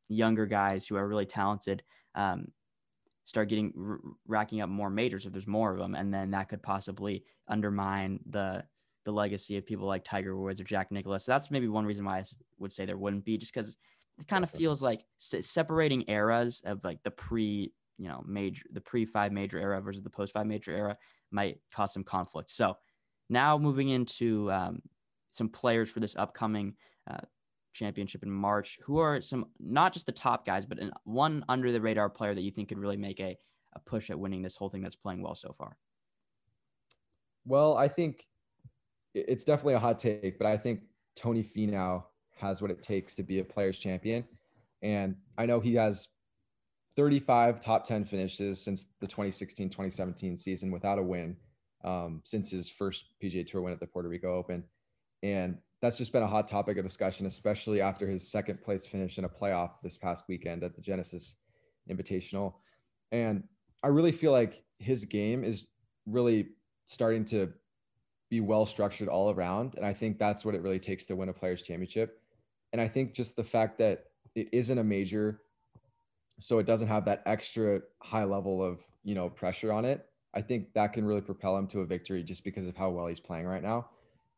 younger 0.09 0.45
guys 0.45 0.87
who 0.87 0.95
are 0.97 1.07
really 1.07 1.25
talented, 1.25 1.83
um, 2.15 2.51
start 3.23 3.49
getting 3.49 3.73
r- 3.77 3.99
racking 4.27 4.61
up 4.61 4.69
more 4.69 4.89
majors 4.89 5.25
if 5.25 5.33
there's 5.33 5.47
more 5.47 5.71
of 5.71 5.79
them, 5.79 5.95
and 5.95 6.13
then 6.13 6.31
that 6.31 6.49
could 6.49 6.63
possibly 6.63 7.23
undermine 7.47 8.19
the 8.29 8.63
the 9.03 9.11
legacy 9.11 9.57
of 9.57 9.65
people 9.65 9.87
like 9.87 10.03
Tiger 10.03 10.37
Woods 10.37 10.61
or 10.61 10.63
Jack 10.63 10.91
Nicklaus. 10.91 11.25
So 11.25 11.31
that's 11.31 11.49
maybe 11.49 11.67
one 11.67 11.85
reason 11.85 12.05
why 12.05 12.19
I 12.19 12.23
would 12.59 12.71
say 12.71 12.85
there 12.85 12.97
wouldn't 12.97 13.25
be, 13.25 13.37
just 13.37 13.53
because 13.53 13.77
it 14.19 14.27
kind 14.27 14.43
of 14.43 14.51
feels 14.51 14.83
like 14.83 15.01
separating 15.17 16.05
eras 16.07 16.61
of 16.65 16.83
like 16.83 17.01
the 17.03 17.11
pre, 17.11 17.73
you 17.97 18.07
know, 18.07 18.23
major, 18.27 18.63
the 18.71 18.81
pre 18.81 19.05
five 19.05 19.31
major 19.31 19.59
era 19.59 19.81
versus 19.81 20.03
the 20.03 20.09
post 20.09 20.33
five 20.33 20.45
major 20.45 20.71
era 20.71 20.97
might 21.31 21.59
cause 21.73 21.93
some 21.93 22.03
conflict. 22.03 22.51
So 22.51 22.75
now 23.29 23.57
moving 23.57 23.89
into 23.89 24.51
um, 24.51 24.81
some 25.31 25.49
players 25.49 25.89
for 25.89 25.99
this 25.99 26.15
upcoming 26.15 26.75
uh, 27.09 27.21
championship 27.73 28.23
in 28.23 28.29
March. 28.31 28.79
Who 28.83 28.99
are 28.99 29.21
some 29.21 29.45
not 29.59 29.93
just 29.93 30.05
the 30.05 30.11
top 30.11 30.45
guys, 30.45 30.65
but 30.65 30.79
an, 30.79 30.91
one 31.03 31.43
under 31.49 31.71
the 31.71 31.81
radar 31.81 32.09
player 32.09 32.35
that 32.35 32.41
you 32.41 32.51
think 32.51 32.69
could 32.69 32.79
really 32.79 32.97
make 32.97 33.19
a, 33.19 33.37
a 33.73 33.79
push 33.79 34.09
at 34.09 34.19
winning 34.19 34.41
this 34.41 34.55
whole 34.55 34.69
thing 34.69 34.81
that's 34.81 34.95
playing 34.95 35.21
well 35.21 35.35
so 35.35 35.51
far? 35.51 35.77
Well, 37.45 37.77
I 37.77 37.87
think 37.87 38.25
it's 39.13 39.43
definitely 39.43 39.73
a 39.73 39.79
hot 39.79 39.99
take, 39.99 40.37
but 40.37 40.47
I 40.47 40.57
think 40.57 40.81
Tony 41.15 41.43
Finau 41.43 42.03
has 42.37 42.61
what 42.61 42.71
it 42.71 42.81
takes 42.83 43.15
to 43.15 43.23
be 43.23 43.39
a 43.39 43.43
players 43.43 43.77
champion. 43.77 44.23
And 44.81 45.15
I 45.37 45.45
know 45.45 45.59
he 45.59 45.75
has 45.75 46.07
35 46.95 47.59
top 47.59 47.85
10 47.85 48.05
finishes 48.05 48.61
since 48.61 48.87
the 48.99 49.07
2016 49.07 49.69
2017 49.69 50.37
season 50.37 50.71
without 50.71 50.99
a 50.99 51.03
win. 51.03 51.37
um, 51.83 52.21
since 52.23 52.51
his 52.51 52.69
first 52.69 53.05
PGA 53.23 53.45
Tour 53.45 53.61
win 53.61 53.73
at 53.73 53.79
the 53.79 53.87
Puerto 53.87 54.09
Rico 54.09 54.35
Open. 54.35 54.63
And 55.23 55.57
that's 55.81 55.97
just 55.97 56.11
been 56.11 56.23
a 56.23 56.27
hot 56.27 56.47
topic 56.47 56.77
of 56.77 56.83
discussion, 56.83 57.25
especially 57.25 57.81
after 57.81 58.07
his 58.07 58.27
second 58.27 58.61
place 58.61 58.85
finish 58.85 59.17
in 59.17 59.25
a 59.25 59.29
playoff 59.29 59.71
this 59.81 59.97
past 59.97 60.25
weekend 60.27 60.63
at 60.63 60.75
the 60.75 60.81
Genesis 60.81 61.35
Invitational. 61.89 62.53
And 63.11 63.43
I 63.83 63.87
really 63.87 64.11
feel 64.11 64.31
like 64.31 64.63
his 64.77 65.05
game 65.05 65.43
is 65.43 65.65
really 66.05 66.49
starting 66.85 67.25
to 67.25 67.51
be 68.29 68.39
well 68.39 68.65
structured 68.65 69.07
all 69.07 69.31
around. 69.31 69.73
And 69.75 69.85
I 69.85 69.93
think 69.93 70.19
that's 70.19 70.45
what 70.45 70.53
it 70.53 70.61
really 70.61 70.79
takes 70.79 71.07
to 71.07 71.15
win 71.15 71.29
a 71.29 71.33
players 71.33 71.63
championship. 71.63 72.21
And 72.73 72.79
I 72.79 72.87
think 72.87 73.13
just 73.13 73.35
the 73.35 73.43
fact 73.43 73.79
that 73.79 74.05
it 74.35 74.49
isn't 74.51 74.77
a 74.77 74.83
major, 74.83 75.41
so 76.39 76.59
it 76.59 76.67
doesn't 76.67 76.87
have 76.87 77.05
that 77.05 77.23
extra 77.25 77.81
high 78.01 78.23
level 78.23 78.63
of, 78.63 78.79
you 79.03 79.15
know, 79.15 79.29
pressure 79.29 79.73
on 79.73 79.83
it. 79.83 80.05
I 80.33 80.41
think 80.41 80.73
that 80.73 80.93
can 80.93 81.05
really 81.05 81.21
propel 81.21 81.57
him 81.57 81.67
to 81.67 81.81
a 81.81 81.85
victory 81.85 82.23
just 82.23 82.43
because 82.43 82.67
of 82.67 82.77
how 82.77 82.89
well 82.91 83.07
he's 83.07 83.19
playing 83.19 83.47
right 83.47 83.63
now. 83.63 83.89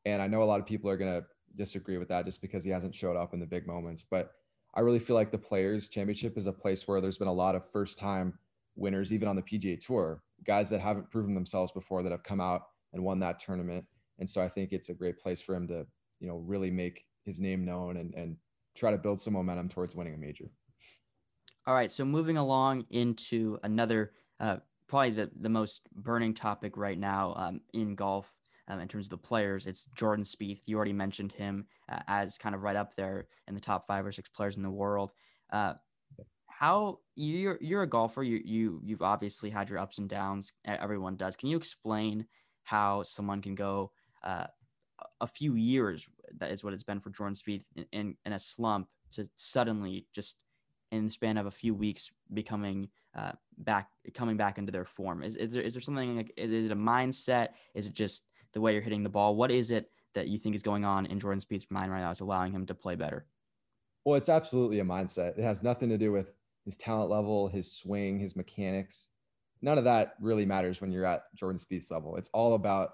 And 0.06 0.22
I 0.22 0.28
know 0.28 0.42
a 0.42 0.46
lot 0.46 0.60
of 0.60 0.66
people 0.66 0.90
are 0.90 0.98
going 0.98 1.22
to 1.22 1.26
disagree 1.56 1.98
with 1.98 2.08
that 2.10 2.26
just 2.26 2.42
because 2.42 2.64
he 2.64 2.70
hasn't 2.70 2.96
showed 2.96 3.16
up 3.16 3.34
in 3.34 3.40
the 3.40 3.46
big 3.46 3.68
moments. 3.68 4.04
But 4.10 4.32
I 4.76 4.82
really 4.82 5.00
feel 5.00 5.16
like 5.16 5.32
the 5.32 5.38
Players 5.38 5.90
Championship 5.90 6.38
is 6.38 6.48
a 6.48 6.54
place 6.54 6.88
where 6.88 7.00
there's 7.00 7.18
been 7.18 7.28
a 7.28 7.34
lot 7.34 7.56
of 7.56 7.70
first 7.72 7.98
time 7.98 8.38
winners, 8.76 9.14
even 9.14 9.28
on 9.28 9.36
the 9.36 9.42
PGA 9.42 9.80
Tour, 9.80 10.24
guys 10.46 10.70
that 10.70 10.82
haven't 10.82 11.12
proven 11.12 11.34
themselves 11.34 11.72
before 11.72 12.02
that 12.04 12.12
have 12.12 12.24
come 12.24 12.42
out 12.42 12.64
and 12.94 13.04
won 13.04 13.20
that 13.20 13.40
tournament. 13.40 13.86
And 14.20 14.30
so 14.30 14.42
I 14.42 14.48
think 14.48 14.72
it's 14.72 14.90
a 14.90 14.94
great 14.94 15.20
place 15.20 15.42
for 15.42 15.56
him 15.56 15.68
to, 15.68 15.86
you 16.20 16.28
know, 16.28 16.38
really 16.38 16.72
make 16.72 17.06
his 17.24 17.40
name 17.40 17.66
known 17.66 17.98
and, 17.98 18.14
and 18.16 18.38
try 18.76 18.92
to 18.92 18.98
build 18.98 19.20
some 19.20 19.34
momentum 19.34 19.70
towards 19.70 19.96
winning 19.96 20.16
a 20.16 20.18
major. 20.18 20.50
All 21.66 21.74
right. 21.74 21.92
So 21.92 22.04
moving 22.04 22.38
along 22.38 22.86
into 22.90 23.60
another, 23.64 24.12
uh, 24.40 24.58
probably 24.88 25.12
the, 25.12 25.32
the 25.40 25.50
most 25.50 25.88
burning 25.96 26.34
topic 26.34 26.78
right 26.78 26.98
now 26.98 27.34
um, 27.38 27.62
in 27.74 27.96
golf 27.96 28.28
um, 28.68 28.80
in 28.80 28.88
terms 28.88 29.08
of 29.08 29.12
the 29.12 29.18
players, 29.18 29.68
it's 29.68 29.86
Jordan 29.96 30.26
Spieth. 30.26 30.62
You 30.66 30.78
already 30.78 30.94
mentioned 30.94 31.32
him 31.32 31.66
uh, 31.92 32.00
as 32.08 32.38
kind 32.38 32.56
of 32.56 32.62
right 32.62 32.76
up 32.76 32.96
there 32.96 33.28
in 33.48 33.56
the 33.56 33.62
top 33.62 33.88
five 33.88 34.06
or 34.06 34.12
six 34.12 34.30
players 34.30 34.58
in 34.58 34.64
the 34.64 34.70
world. 34.70 35.12
Uh, 35.52 35.74
how 36.48 37.00
you're 37.16 37.58
you're 37.62 37.84
a 37.84 37.90
golfer. 37.90 38.24
You 38.24 38.40
you 38.44 38.82
you've 38.84 39.02
obviously 39.02 39.50
had 39.50 39.70
your 39.70 39.80
ups 39.80 39.98
and 39.98 40.08
downs. 40.08 40.54
Everyone 40.66 41.16
does. 41.16 41.36
Can 41.36 41.50
you 41.50 41.58
explain 41.58 42.26
how 42.64 43.04
someone 43.04 43.42
can 43.42 43.56
go 43.56 43.92
uh, 44.24 44.46
a 45.22 45.28
few 45.28 45.56
years, 45.56 46.08
that 46.38 46.52
is 46.52 46.64
what 46.64 46.74
it's 46.74 46.84
been 46.84 47.00
for 47.00 47.10
Jordan 47.10 47.36
Spieth 47.36 47.64
in, 47.76 47.86
in, 47.92 48.16
in, 48.26 48.34
a 48.34 48.40
slump 48.40 48.88
to 49.12 49.28
suddenly 49.36 50.08
just 50.14 50.38
in 50.92 51.06
the 51.06 51.12
span 51.12 51.38
of 51.38 51.46
a 51.46 51.52
few 51.52 51.74
weeks 51.74 52.12
becoming 52.34 52.90
uh, 53.18 53.32
back, 53.58 53.90
coming 54.14 54.38
back 54.38 54.58
into 54.58 54.72
their 54.72 54.86
form. 54.86 55.24
Is, 55.24 55.36
is 55.36 55.54
there, 55.54 55.62
is 55.62 55.74
there 55.74 55.82
something 55.82 56.18
like, 56.18 56.34
is, 56.38 56.52
is 56.52 56.66
it 56.68 56.72
a 56.72 56.76
mindset? 56.76 57.50
Is 57.74 57.88
it 57.88 57.94
just 57.94 58.24
the 58.54 58.62
way 58.62 58.74
you're 58.74 58.82
hitting 58.82 59.04
the 59.04 59.10
ball? 59.10 59.36
What 59.36 59.52
is 59.52 59.72
it 59.72 59.90
that 60.14 60.28
you 60.28 60.38
think 60.38 60.56
is 60.56 60.64
going 60.64 60.86
on 60.86 61.06
in 61.08 61.20
Jordan 61.20 61.42
Spieth's 61.42 61.70
mind 61.70 61.92
right 61.92 62.02
now 62.02 62.12
is 62.12 62.20
allowing 62.20 62.52
him 62.52 62.66
to 62.68 62.76
play 62.76 62.96
better? 62.96 63.26
Well, 64.06 64.16
it's 64.16 64.30
absolutely 64.30 64.80
a 64.80 64.84
mindset. 64.84 65.38
It 65.38 65.44
has 65.44 65.64
nothing 65.64 65.90
to 65.90 65.98
do 65.98 66.12
with 66.12 66.34
his 66.66 66.78
talent 66.78 67.10
level, 67.10 67.48
his 67.48 67.72
swing, 67.72 68.20
his 68.20 68.36
mechanics. 68.36 69.08
None 69.62 69.78
of 69.78 69.86
that 69.86 70.16
really 70.20 70.46
matters 70.46 70.82
when 70.82 70.92
you're 70.92 71.06
at 71.06 71.24
Jordan 71.36 71.60
Spieth's 71.60 71.90
level. 71.90 72.16
It's 72.18 72.30
all 72.34 72.56
about 72.56 72.94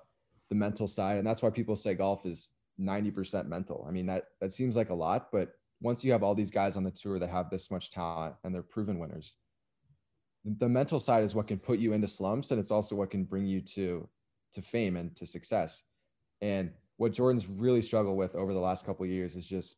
the 0.49 0.55
mental 0.55 0.87
side. 0.87 1.17
And 1.17 1.25
that's 1.25 1.41
why 1.41 1.49
people 1.49 1.75
say 1.75 1.93
golf 1.93 2.25
is 2.25 2.49
90% 2.79 3.47
mental. 3.47 3.85
I 3.87 3.91
mean, 3.91 4.05
that, 4.07 4.25
that 4.39 4.51
seems 4.51 4.75
like 4.75 4.89
a 4.89 4.95
lot, 4.95 5.29
but 5.31 5.49
once 5.81 6.03
you 6.03 6.11
have 6.11 6.23
all 6.23 6.35
these 6.35 6.51
guys 6.51 6.77
on 6.77 6.83
the 6.83 6.91
tour 6.91 7.19
that 7.19 7.29
have 7.29 7.49
this 7.49 7.71
much 7.71 7.89
talent 7.89 8.35
and 8.43 8.53
they're 8.53 8.61
proven 8.61 8.99
winners, 8.99 9.37
the 10.45 10.69
mental 10.69 10.99
side 10.99 11.23
is 11.23 11.35
what 11.35 11.47
can 11.47 11.59
put 11.59 11.79
you 11.79 11.93
into 11.93 12.07
slumps. 12.07 12.51
And 12.51 12.59
it's 12.59 12.71
also 12.71 12.95
what 12.95 13.11
can 13.11 13.23
bring 13.23 13.45
you 13.45 13.61
to, 13.61 14.07
to 14.53 14.61
fame 14.61 14.95
and 14.95 15.15
to 15.15 15.25
success. 15.25 15.83
And 16.41 16.71
what 16.97 17.13
Jordan's 17.13 17.47
really 17.47 17.81
struggled 17.81 18.17
with 18.17 18.35
over 18.35 18.53
the 18.53 18.59
last 18.59 18.85
couple 18.85 19.05
years 19.05 19.35
is 19.35 19.45
just 19.45 19.77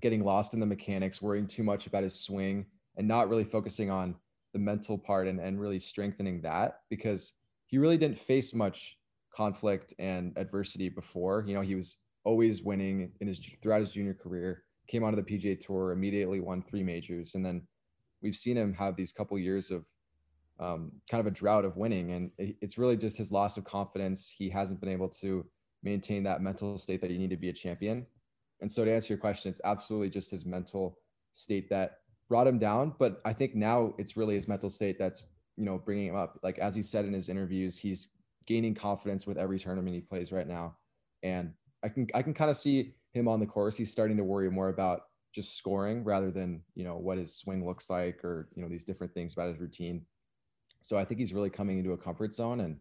getting 0.00 0.24
lost 0.24 0.54
in 0.54 0.60
the 0.60 0.66
mechanics, 0.66 1.20
worrying 1.20 1.46
too 1.46 1.62
much 1.62 1.86
about 1.86 2.04
his 2.04 2.14
swing 2.14 2.66
and 2.96 3.06
not 3.06 3.28
really 3.28 3.44
focusing 3.44 3.90
on 3.90 4.14
the 4.52 4.58
mental 4.58 4.98
part 4.98 5.28
and, 5.28 5.40
and 5.40 5.60
really 5.60 5.78
strengthening 5.78 6.40
that 6.42 6.80
because 6.88 7.34
he 7.66 7.78
really 7.78 7.96
didn't 7.96 8.18
face 8.18 8.54
much 8.54 8.96
conflict 9.32 9.94
and 9.98 10.32
adversity 10.36 10.88
before. 10.88 11.44
You 11.46 11.54
know, 11.54 11.60
he 11.60 11.74
was 11.74 11.96
always 12.24 12.62
winning 12.62 13.12
in 13.20 13.28
his 13.28 13.40
throughout 13.62 13.80
his 13.80 13.92
junior 13.92 14.14
career. 14.14 14.64
Came 14.88 15.04
onto 15.04 15.20
the 15.20 15.22
PGA 15.22 15.58
Tour, 15.58 15.92
immediately 15.92 16.40
won 16.40 16.62
three 16.62 16.82
majors, 16.82 17.36
and 17.36 17.46
then 17.46 17.62
we've 18.22 18.36
seen 18.36 18.56
him 18.56 18.74
have 18.74 18.96
these 18.96 19.12
couple 19.12 19.38
years 19.38 19.70
of 19.70 19.84
um, 20.60 20.92
kind 21.10 21.20
of 21.20 21.26
a 21.26 21.30
drought 21.30 21.64
of 21.64 21.76
winning, 21.76 22.12
and 22.12 22.30
it's 22.38 22.78
really 22.78 22.96
just 22.96 23.16
his 23.16 23.32
loss 23.32 23.56
of 23.56 23.64
confidence. 23.64 24.28
He 24.28 24.48
hasn't 24.50 24.80
been 24.80 24.90
able 24.90 25.08
to 25.20 25.44
maintain 25.82 26.22
that 26.24 26.42
mental 26.42 26.76
state 26.78 27.00
that 27.00 27.10
you 27.10 27.18
need 27.18 27.30
to 27.30 27.36
be 27.36 27.48
a 27.48 27.52
champion. 27.52 28.06
And 28.60 28.70
so, 28.70 28.84
to 28.84 28.92
answer 28.92 29.14
your 29.14 29.18
question, 29.18 29.50
it's 29.50 29.60
absolutely 29.64 30.10
just 30.10 30.30
his 30.30 30.44
mental 30.44 30.98
state 31.32 31.70
that 31.70 31.98
brought 32.28 32.46
him 32.46 32.58
down. 32.58 32.94
But 32.98 33.20
I 33.24 33.32
think 33.32 33.54
now 33.54 33.94
it's 33.98 34.16
really 34.16 34.34
his 34.34 34.48
mental 34.48 34.70
state 34.70 34.98
that's 34.98 35.24
you 35.56 35.64
know 35.64 35.78
bringing 35.78 36.08
him 36.08 36.16
up. 36.16 36.38
Like 36.42 36.58
as 36.58 36.74
he 36.74 36.82
said 36.82 37.06
in 37.06 37.12
his 37.12 37.28
interviews, 37.28 37.78
he's 37.78 38.10
gaining 38.46 38.74
confidence 38.74 39.26
with 39.26 39.38
every 39.38 39.58
tournament 39.58 39.94
he 39.94 40.00
plays 40.00 40.32
right 40.32 40.46
now. 40.46 40.76
And 41.22 41.52
I 41.82 41.88
can 41.88 42.06
I 42.14 42.22
can 42.22 42.34
kind 42.34 42.50
of 42.50 42.56
see 42.56 42.94
him 43.12 43.28
on 43.28 43.40
the 43.40 43.46
course. 43.46 43.76
He's 43.76 43.92
starting 43.92 44.16
to 44.18 44.24
worry 44.24 44.50
more 44.50 44.68
about 44.68 45.02
just 45.34 45.56
scoring 45.56 46.02
rather 46.04 46.30
than 46.30 46.62
you 46.74 46.84
know 46.84 46.96
what 46.96 47.18
his 47.18 47.36
swing 47.36 47.64
looks 47.64 47.88
like 47.88 48.24
or 48.24 48.48
you 48.54 48.62
know 48.62 48.68
these 48.68 48.84
different 48.84 49.14
things 49.14 49.32
about 49.32 49.48
his 49.48 49.60
routine. 49.60 50.04
So 50.80 50.96
I 50.96 51.04
think 51.04 51.20
he's 51.20 51.32
really 51.32 51.50
coming 51.50 51.78
into 51.78 51.92
a 51.92 51.96
comfort 51.96 52.32
zone 52.32 52.60
and 52.60 52.78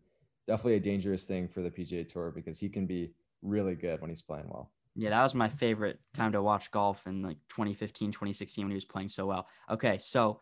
definitely 0.48 0.76
a 0.76 0.80
dangerous 0.80 1.26
thing 1.26 1.48
for 1.48 1.62
the 1.62 1.70
PGA 1.72 2.08
Tour 2.08 2.32
because 2.32 2.60
he 2.60 2.70
can 2.70 2.86
be 2.86 3.12
really 3.42 3.76
good 3.76 4.02
when 4.02 4.10
he's 4.10 4.22
playing 4.22 4.48
well. 4.50 4.72
Yeah, 4.96 5.12
that 5.12 5.24
was 5.24 5.36
my 5.36 5.50
favorite 5.50 6.00
time 6.14 6.32
to 6.32 6.42
watch 6.42 6.72
golf 6.72 7.06
in 7.08 7.22
like 7.22 7.38
2015, 7.50 8.12
2016 8.12 8.66
when 8.66 8.72
he 8.72 8.76
was 8.76 8.86
playing 8.86 9.10
so 9.10 9.26
well. 9.26 9.48
Okay, 9.70 9.98
so 9.98 10.42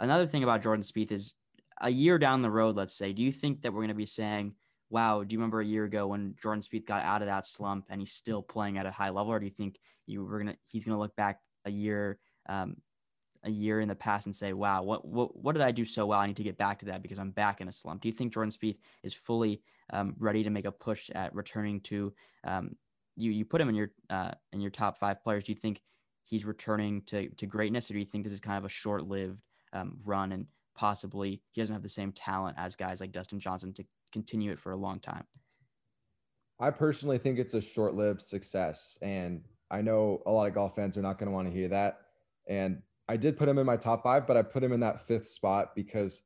another 0.00 0.26
thing 0.26 0.42
about 0.42 0.62
Jordan 0.62 0.84
Spieth 0.84 1.12
is 1.12 1.34
a 1.80 1.90
year 1.90 2.18
down 2.18 2.42
the 2.42 2.50
road, 2.50 2.76
let's 2.76 2.96
say, 2.96 3.12
do 3.12 3.22
you 3.22 3.32
think 3.32 3.62
that 3.62 3.72
we're 3.72 3.80
going 3.80 3.88
to 3.88 3.94
be 3.94 4.06
saying 4.06 4.54
wow, 4.90 5.22
do 5.22 5.32
you 5.32 5.38
remember 5.38 5.60
a 5.60 5.66
year 5.66 5.84
ago 5.84 6.06
when 6.06 6.34
Jordan 6.40 6.62
Spieth 6.62 6.86
got 6.86 7.02
out 7.02 7.22
of 7.22 7.28
that 7.28 7.46
slump 7.46 7.86
and 7.88 8.00
he's 8.00 8.12
still 8.12 8.42
playing 8.42 8.78
at 8.78 8.86
a 8.86 8.90
high 8.90 9.10
level, 9.10 9.32
or 9.32 9.38
do 9.38 9.46
you 9.46 9.52
think 9.52 9.78
you 10.06 10.24
were 10.24 10.38
gonna 10.38 10.56
he's 10.64 10.84
gonna 10.84 10.98
look 10.98 11.16
back 11.16 11.40
a 11.64 11.70
year, 11.70 12.18
um, 12.48 12.76
a 13.46 13.50
year 13.50 13.80
in 13.80 13.88
the 13.88 13.94
past 13.94 14.26
and 14.26 14.36
say, 14.36 14.52
wow, 14.52 14.82
what 14.82 15.06
what 15.06 15.36
what 15.36 15.52
did 15.52 15.62
I 15.62 15.70
do 15.70 15.84
so 15.84 16.06
well? 16.06 16.20
I 16.20 16.26
need 16.26 16.36
to 16.36 16.42
get 16.42 16.58
back 16.58 16.78
to 16.80 16.86
that 16.86 17.00
because 17.00 17.18
I'm 17.18 17.30
back 17.30 17.60
in 17.60 17.68
a 17.68 17.72
slump. 17.72 18.02
Do 18.02 18.08
you 18.08 18.12
think 18.12 18.34
Jordan 18.34 18.50
Spieth 18.50 18.78
is 19.02 19.14
fully 19.14 19.62
um, 19.92 20.14
ready 20.18 20.42
to 20.44 20.50
make 20.50 20.66
a 20.66 20.72
push 20.72 21.08
at 21.10 21.34
returning 21.34 21.80
to? 21.82 22.12
Um, 22.44 22.76
you 23.16 23.30
you 23.30 23.44
put 23.44 23.60
him 23.60 23.68
in 23.68 23.74
your 23.74 23.90
uh, 24.10 24.32
in 24.52 24.60
your 24.60 24.70
top 24.70 24.98
five 24.98 25.22
players. 25.22 25.44
Do 25.44 25.52
you 25.52 25.56
think 25.56 25.80
he's 26.24 26.44
returning 26.44 27.02
to 27.06 27.28
to 27.30 27.46
greatness, 27.46 27.90
or 27.90 27.94
do 27.94 28.00
you 28.00 28.04
think 28.04 28.24
this 28.24 28.32
is 28.32 28.40
kind 28.40 28.58
of 28.58 28.64
a 28.64 28.68
short 28.68 29.06
lived 29.08 29.40
um, 29.72 29.96
run 30.04 30.32
and 30.32 30.46
possibly 30.74 31.40
he 31.52 31.60
doesn't 31.60 31.74
have 31.74 31.82
the 31.82 31.88
same 31.88 32.12
talent 32.12 32.56
as 32.58 32.76
guys 32.76 33.00
like 33.00 33.12
Dustin 33.12 33.40
Johnson 33.40 33.72
to 33.74 33.84
continue 34.12 34.52
it 34.52 34.58
for 34.58 34.72
a 34.72 34.76
long 34.76 35.00
time? 35.00 35.24
I 36.58 36.70
personally 36.70 37.18
think 37.18 37.38
it's 37.38 37.54
a 37.54 37.60
short 37.60 37.94
lived 37.94 38.22
success. 38.22 38.98
And 39.02 39.42
I 39.70 39.82
know 39.82 40.22
a 40.26 40.30
lot 40.30 40.46
of 40.46 40.54
golf 40.54 40.74
fans 40.74 40.96
are 40.96 41.02
not 41.02 41.18
going 41.18 41.28
to 41.28 41.34
want 41.34 41.48
to 41.48 41.54
hear 41.54 41.68
that. 41.68 42.00
And 42.48 42.82
I 43.08 43.16
did 43.16 43.36
put 43.36 43.48
him 43.48 43.58
in 43.58 43.66
my 43.66 43.76
top 43.76 44.02
five, 44.02 44.26
but 44.26 44.36
I 44.36 44.42
put 44.42 44.62
him 44.64 44.72
in 44.72 44.80
that 44.80 45.00
fifth 45.00 45.28
spot 45.28 45.74
because 45.74 46.22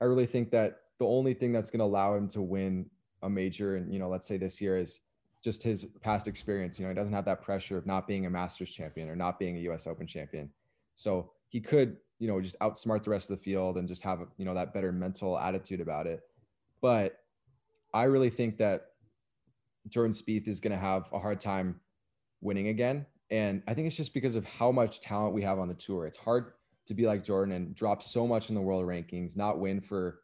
I 0.00 0.06
really 0.06 0.26
think 0.26 0.50
that 0.50 0.80
the 0.98 1.06
only 1.06 1.34
thing 1.34 1.52
that's 1.52 1.70
going 1.70 1.78
to 1.78 1.84
allow 1.84 2.14
him 2.14 2.28
to 2.28 2.42
win 2.42 2.90
a 3.22 3.30
major, 3.30 3.76
and, 3.76 3.92
you 3.92 3.98
know, 3.98 4.08
let's 4.08 4.26
say 4.26 4.36
this 4.36 4.60
year 4.60 4.76
is 4.76 5.00
just 5.42 5.62
his 5.62 5.86
past 6.02 6.28
experience. 6.28 6.78
You 6.78 6.84
know, 6.84 6.90
he 6.90 6.94
doesn't 6.94 7.12
have 7.12 7.24
that 7.26 7.42
pressure 7.42 7.78
of 7.78 7.86
not 7.86 8.06
being 8.06 8.26
a 8.26 8.30
Masters 8.30 8.70
champion 8.72 9.08
or 9.08 9.16
not 9.16 9.38
being 9.38 9.56
a 9.56 9.60
US 9.72 9.86
Open 9.86 10.06
champion. 10.06 10.50
So 10.96 11.32
he 11.48 11.60
could, 11.60 11.96
you 12.18 12.28
know, 12.28 12.40
just 12.40 12.58
outsmart 12.58 13.04
the 13.04 13.10
rest 13.10 13.30
of 13.30 13.38
the 13.38 13.42
field 13.42 13.78
and 13.78 13.88
just 13.88 14.02
have, 14.02 14.20
you 14.36 14.44
know, 14.44 14.54
that 14.54 14.74
better 14.74 14.92
mental 14.92 15.38
attitude 15.38 15.80
about 15.80 16.06
it. 16.06 16.20
But 16.82 17.18
I 17.94 18.04
really 18.04 18.30
think 18.30 18.58
that 18.58 18.88
Jordan 19.88 20.12
Spieth 20.12 20.46
is 20.46 20.60
going 20.60 20.72
to 20.72 20.78
have 20.78 21.08
a 21.12 21.18
hard 21.18 21.40
time 21.40 21.80
winning 22.40 22.68
again. 22.68 23.06
And 23.30 23.62
I 23.68 23.74
think 23.74 23.86
it's 23.86 23.96
just 23.96 24.14
because 24.14 24.34
of 24.34 24.44
how 24.44 24.72
much 24.72 25.00
talent 25.00 25.34
we 25.34 25.42
have 25.42 25.58
on 25.58 25.68
the 25.68 25.74
tour. 25.74 26.06
It's 26.06 26.18
hard 26.18 26.52
to 26.86 26.94
be 26.94 27.06
like 27.06 27.22
Jordan 27.22 27.54
and 27.54 27.74
drop 27.74 28.02
so 28.02 28.26
much 28.26 28.48
in 28.48 28.54
the 28.54 28.60
world 28.60 28.84
rankings, 28.84 29.36
not 29.36 29.60
win 29.60 29.80
for, 29.80 30.22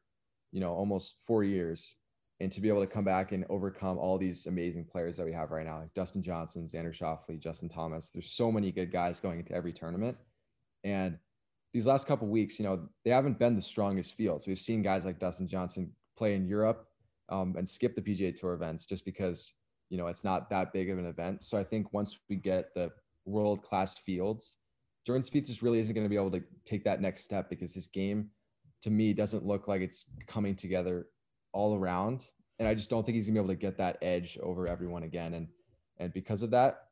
you 0.51 0.61
know, 0.61 0.73
almost 0.73 1.15
four 1.25 1.45
years, 1.45 1.95
and 2.41 2.51
to 2.51 2.61
be 2.61 2.69
able 2.69 2.81
to 2.81 2.87
come 2.87 3.05
back 3.05 3.33
and 3.33 3.45
overcome 3.49 3.99
all 3.99 4.19
these 4.19 4.47
amazing 4.47 4.85
players 4.85 5.17
that 5.17 5.25
we 5.25 5.33
have 5.33 5.53
right 5.53 5.65
now, 5.65 5.79
like 5.81 5.95
Dustin 5.95 6.23
Johnson, 6.23 6.65
Xander 6.65 6.95
Schauffele, 6.95 7.39
Justin 7.39 7.69
Thomas. 7.69 8.11
There's 8.11 8.31
so 8.31 8.51
many 8.51 8.73
good 8.73 8.91
guys 8.91 9.21
going 9.21 9.39
into 9.39 9.55
every 9.55 9.73
tournament. 9.73 10.17
And 10.83 11.19
these 11.73 11.87
last 11.87 12.07
couple 12.07 12.27
weeks, 12.27 12.59
you 12.59 12.65
know, 12.65 12.89
they 13.05 13.11
haven't 13.11 13.39
been 13.39 13.55
the 13.55 13.63
strongest 13.63 14.15
fields. 14.15 14.47
We've 14.47 14.59
seen 14.59 14.83
guys 14.83 15.05
like 15.05 15.19
Dustin 15.19 15.47
Johnson 15.47 15.93
play 16.17 16.35
in 16.35 16.47
Europe 16.47 16.89
um, 17.29 17.55
and 17.57 17.69
skip 17.69 17.95
the 17.95 18.03
PGA 18.03 18.35
Tour 18.35 18.55
events 18.55 18.87
just 18.87 19.05
because 19.05 19.53
you 19.89 19.99
know 19.99 20.07
it's 20.07 20.25
not 20.25 20.51
that 20.51 20.73
big 20.73 20.91
of 20.91 20.99
an 20.99 21.07
event. 21.07 21.43
So 21.45 21.59
I 21.59 21.65
think 21.65 21.93
once 21.93 22.19
we 22.29 22.37
get 22.37 22.75
the 22.75 22.91
world 23.25 23.63
class 23.63 23.99
fields, 23.99 24.57
Jordan 25.07 25.23
Spieth 25.23 25.47
just 25.47 25.63
really 25.63 25.79
isn't 25.79 25.95
going 25.95 26.05
to 26.05 26.11
be 26.11 26.17
able 26.17 26.31
to 26.33 26.43
take 26.65 26.85
that 26.85 27.01
next 27.01 27.25
step 27.25 27.49
because 27.49 27.75
his 27.75 27.87
game, 27.87 28.31
to 28.83 28.91
me, 28.91 29.13
doesn't 29.13 29.45
look 29.45 29.69
like 29.69 29.81
it's 29.81 30.07
coming 30.27 30.55
together 30.55 31.07
all 31.53 31.77
around 31.77 32.27
and 32.59 32.69
I 32.69 32.75
just 32.75 32.91
don't 32.91 33.05
think 33.05 33.15
he's 33.15 33.27
gonna 33.27 33.35
be 33.35 33.45
able 33.45 33.55
to 33.55 33.61
get 33.61 33.79
that 33.79 33.99
edge 34.03 34.39
over 34.43 34.67
everyone 34.67 35.03
again. 35.03 35.35
And 35.35 35.49
and 35.99 36.13
because 36.13 36.43
of 36.43 36.51
that, 36.51 36.89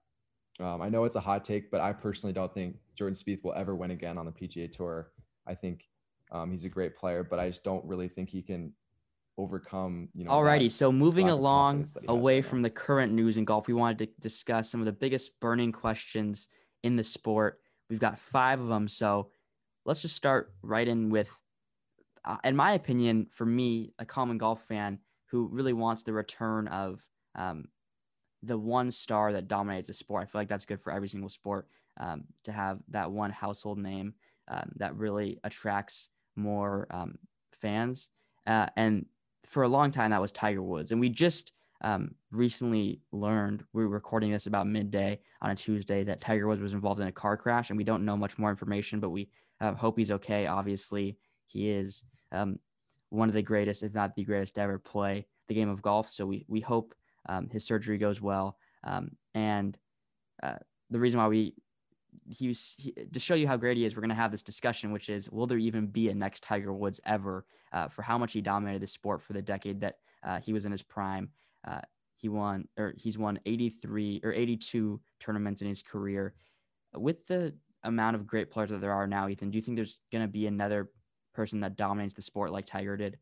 um, 0.60 0.80
I 0.80 0.88
know 0.88 1.04
it's 1.04 1.16
a 1.16 1.20
hot 1.20 1.44
take, 1.44 1.70
but 1.70 1.80
I 1.80 1.92
personally 1.92 2.32
don't 2.32 2.52
think 2.52 2.76
Jordan 2.96 3.14
Spieth 3.14 3.42
will 3.44 3.54
ever 3.54 3.74
win 3.74 3.90
again 3.90 4.18
on 4.18 4.26
the 4.26 4.32
PGA 4.32 4.70
Tour. 4.70 5.10
I 5.46 5.54
think 5.54 5.88
um, 6.32 6.50
he's 6.50 6.64
a 6.64 6.70
great 6.70 6.96
player, 6.96 7.22
but 7.22 7.38
I 7.38 7.48
just 7.48 7.64
don't 7.64 7.84
really 7.84 8.08
think 8.08 8.30
he 8.30 8.42
can 8.42 8.72
overcome. 9.38 10.08
You 10.14 10.24
know. 10.24 10.30
Alrighty, 10.30 10.70
so 10.70 10.92
moving 10.92 11.28
along 11.28 11.88
away 12.08 12.36
right 12.36 12.44
from 12.44 12.62
the 12.62 12.70
current 12.70 13.12
news 13.12 13.36
in 13.36 13.44
golf, 13.44 13.66
we 13.66 13.74
wanted 13.74 13.98
to 13.98 14.08
discuss 14.20 14.70
some 14.70 14.80
of 14.80 14.86
the 14.86 14.92
biggest 14.92 15.38
burning 15.40 15.72
questions 15.72 16.48
in 16.82 16.96
the 16.96 17.04
sport. 17.04 17.60
We've 17.90 17.98
got 17.98 18.18
five 18.18 18.60
of 18.60 18.68
them, 18.68 18.88
so 18.88 19.30
let's 19.84 20.02
just 20.02 20.16
start 20.16 20.54
right 20.62 20.86
in 20.86 21.10
with, 21.10 21.38
uh, 22.24 22.36
in 22.44 22.56
my 22.56 22.72
opinion, 22.72 23.26
for 23.30 23.44
me, 23.44 23.92
a 23.98 24.04
common 24.04 24.38
golf 24.38 24.62
fan 24.62 24.98
who 25.26 25.48
really 25.48 25.72
wants 25.72 26.02
the 26.02 26.12
return 26.12 26.68
of 26.68 27.06
um, 27.34 27.66
the 28.42 28.56
one 28.56 28.90
star 28.90 29.32
that 29.32 29.48
dominates 29.48 29.88
the 29.88 29.94
sport. 29.94 30.22
I 30.22 30.26
feel 30.26 30.40
like 30.40 30.48
that's 30.48 30.66
good 30.66 30.80
for 30.80 30.92
every 30.92 31.08
single 31.08 31.28
sport 31.28 31.68
um, 31.98 32.24
to 32.44 32.52
have 32.52 32.78
that 32.90 33.10
one 33.10 33.30
household 33.30 33.78
name 33.78 34.14
um, 34.48 34.70
that 34.76 34.96
really 34.96 35.38
attracts 35.44 36.08
more 36.36 36.86
um, 36.90 37.18
fans. 37.52 38.10
Uh, 38.46 38.66
and 38.76 39.06
for 39.46 39.62
a 39.62 39.68
long 39.68 39.90
time, 39.90 40.10
that 40.10 40.20
was 40.20 40.32
Tiger 40.32 40.62
Woods. 40.62 40.92
And 40.92 41.00
we 41.00 41.08
just 41.08 41.52
um, 41.82 42.14
recently 42.32 43.00
learned, 43.12 43.64
we 43.72 43.82
were 43.82 43.90
recording 43.90 44.32
this 44.32 44.46
about 44.46 44.66
midday 44.66 45.20
on 45.42 45.50
a 45.50 45.54
Tuesday, 45.54 46.04
that 46.04 46.20
Tiger 46.20 46.48
Woods 46.48 46.62
was 46.62 46.72
involved 46.72 47.00
in 47.00 47.06
a 47.06 47.12
car 47.12 47.36
crash. 47.36 47.70
And 47.70 47.76
we 47.76 47.84
don't 47.84 48.04
know 48.04 48.16
much 48.16 48.38
more 48.38 48.50
information, 48.50 49.00
but 49.00 49.10
we 49.10 49.28
uh, 49.60 49.74
hope 49.74 49.98
he's 49.98 50.10
okay. 50.12 50.46
Obviously, 50.46 51.18
he 51.46 51.70
is 51.70 52.04
um, 52.32 52.58
one 53.10 53.28
of 53.28 53.34
the 53.34 53.42
greatest, 53.42 53.82
if 53.82 53.94
not 53.94 54.14
the 54.14 54.24
greatest, 54.24 54.54
to 54.54 54.62
ever 54.62 54.78
play 54.78 55.26
the 55.48 55.54
game 55.54 55.68
of 55.68 55.82
golf. 55.82 56.10
So 56.10 56.26
we, 56.26 56.46
we 56.48 56.60
hope 56.60 56.94
um, 57.28 57.48
his 57.50 57.64
surgery 57.64 57.98
goes 57.98 58.20
well. 58.20 58.56
Um, 58.82 59.10
and 59.34 59.76
uh, 60.42 60.56
the 60.90 61.00
reason 61.00 61.20
why 61.20 61.28
we 61.28 61.54
he 62.30 62.48
was 62.48 62.74
he, 62.78 62.92
to 62.92 63.20
show 63.20 63.34
you 63.34 63.46
how 63.46 63.56
great 63.56 63.76
he 63.76 63.84
is. 63.84 63.96
We're 63.96 64.02
going 64.02 64.08
to 64.10 64.14
have 64.14 64.30
this 64.30 64.42
discussion, 64.42 64.92
which 64.92 65.08
is 65.08 65.30
will 65.30 65.46
there 65.46 65.58
even 65.58 65.86
be 65.86 66.08
a 66.08 66.14
next 66.14 66.42
Tiger 66.42 66.72
Woods 66.72 67.00
ever 67.04 67.46
uh, 67.72 67.88
for 67.88 68.02
how 68.02 68.18
much 68.18 68.32
he 68.32 68.40
dominated 68.40 68.82
the 68.82 68.86
sport 68.86 69.22
for 69.22 69.32
the 69.32 69.42
decade 69.42 69.80
that 69.80 69.98
uh, 70.22 70.40
he 70.40 70.52
was 70.52 70.64
in 70.64 70.72
his 70.72 70.82
prime. 70.82 71.28
Uh, 71.66 71.80
he 72.14 72.28
won 72.28 72.68
or 72.78 72.94
he's 72.96 73.18
won 73.18 73.38
83 73.44 74.20
or 74.24 74.32
82 74.32 75.00
tournaments 75.20 75.62
in 75.62 75.68
his 75.68 75.82
career. 75.82 76.34
With 76.94 77.26
the 77.26 77.54
amount 77.82 78.16
of 78.16 78.26
great 78.26 78.50
players 78.50 78.70
that 78.70 78.80
there 78.80 78.92
are 78.92 79.06
now, 79.06 79.28
Ethan, 79.28 79.50
do 79.50 79.56
you 79.56 79.62
think 79.62 79.76
there's 79.76 80.00
going 80.12 80.22
to 80.22 80.30
be 80.30 80.46
another 80.46 80.90
person 81.34 81.60
that 81.60 81.76
dominates 81.76 82.14
the 82.14 82.22
sport 82.22 82.52
like 82.52 82.66
Tiger 82.66 82.96
did? 82.96 83.18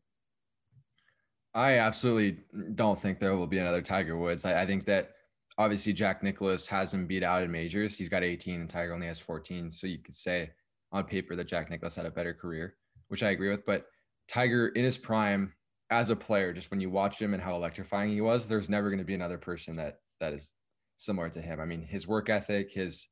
I 1.55 1.77
absolutely 1.77 2.43
don't 2.75 2.99
think 2.99 3.19
there 3.19 3.35
will 3.35 3.47
be 3.47 3.59
another 3.59 3.81
Tiger 3.81 4.17
Woods. 4.17 4.45
I, 4.45 4.61
I 4.61 4.65
think 4.65 4.85
that 4.85 5.11
obviously 5.57 5.93
Jack 5.93 6.23
Nicklaus 6.23 6.65
has 6.67 6.93
him 6.93 7.05
beat 7.07 7.23
out 7.23 7.43
in 7.43 7.51
majors. 7.51 7.97
He's 7.97 8.09
got 8.09 8.23
18 8.23 8.61
and 8.61 8.69
Tiger 8.69 8.93
only 8.93 9.07
has 9.07 9.19
14. 9.19 9.69
So 9.71 9.87
you 9.87 9.99
could 9.99 10.15
say 10.15 10.51
on 10.91 11.03
paper 11.03 11.35
that 11.35 11.47
Jack 11.47 11.69
Nicklaus 11.69 11.95
had 11.95 12.05
a 12.05 12.11
better 12.11 12.33
career, 12.33 12.75
which 13.07 13.23
I 13.23 13.31
agree 13.31 13.49
with. 13.49 13.65
But 13.65 13.85
Tiger 14.27 14.69
in 14.69 14.83
his 14.83 14.97
prime 14.97 15.53
as 15.89 16.09
a 16.09 16.15
player, 16.15 16.53
just 16.53 16.71
when 16.71 16.81
you 16.81 16.89
watch 16.89 17.21
him 17.21 17.33
and 17.33 17.43
how 17.43 17.55
electrifying 17.55 18.11
he 18.11 18.21
was, 18.21 18.47
there's 18.47 18.69
never 18.69 18.89
going 18.89 18.99
to 18.99 19.05
be 19.05 19.13
another 19.13 19.37
person 19.37 19.75
that 19.75 19.99
that 20.19 20.33
is 20.33 20.53
similar 20.97 21.29
to 21.29 21.41
him. 21.41 21.59
I 21.59 21.65
mean, 21.65 21.81
his 21.81 22.07
work 22.07 22.29
ethic, 22.29 22.71
his 22.71 23.07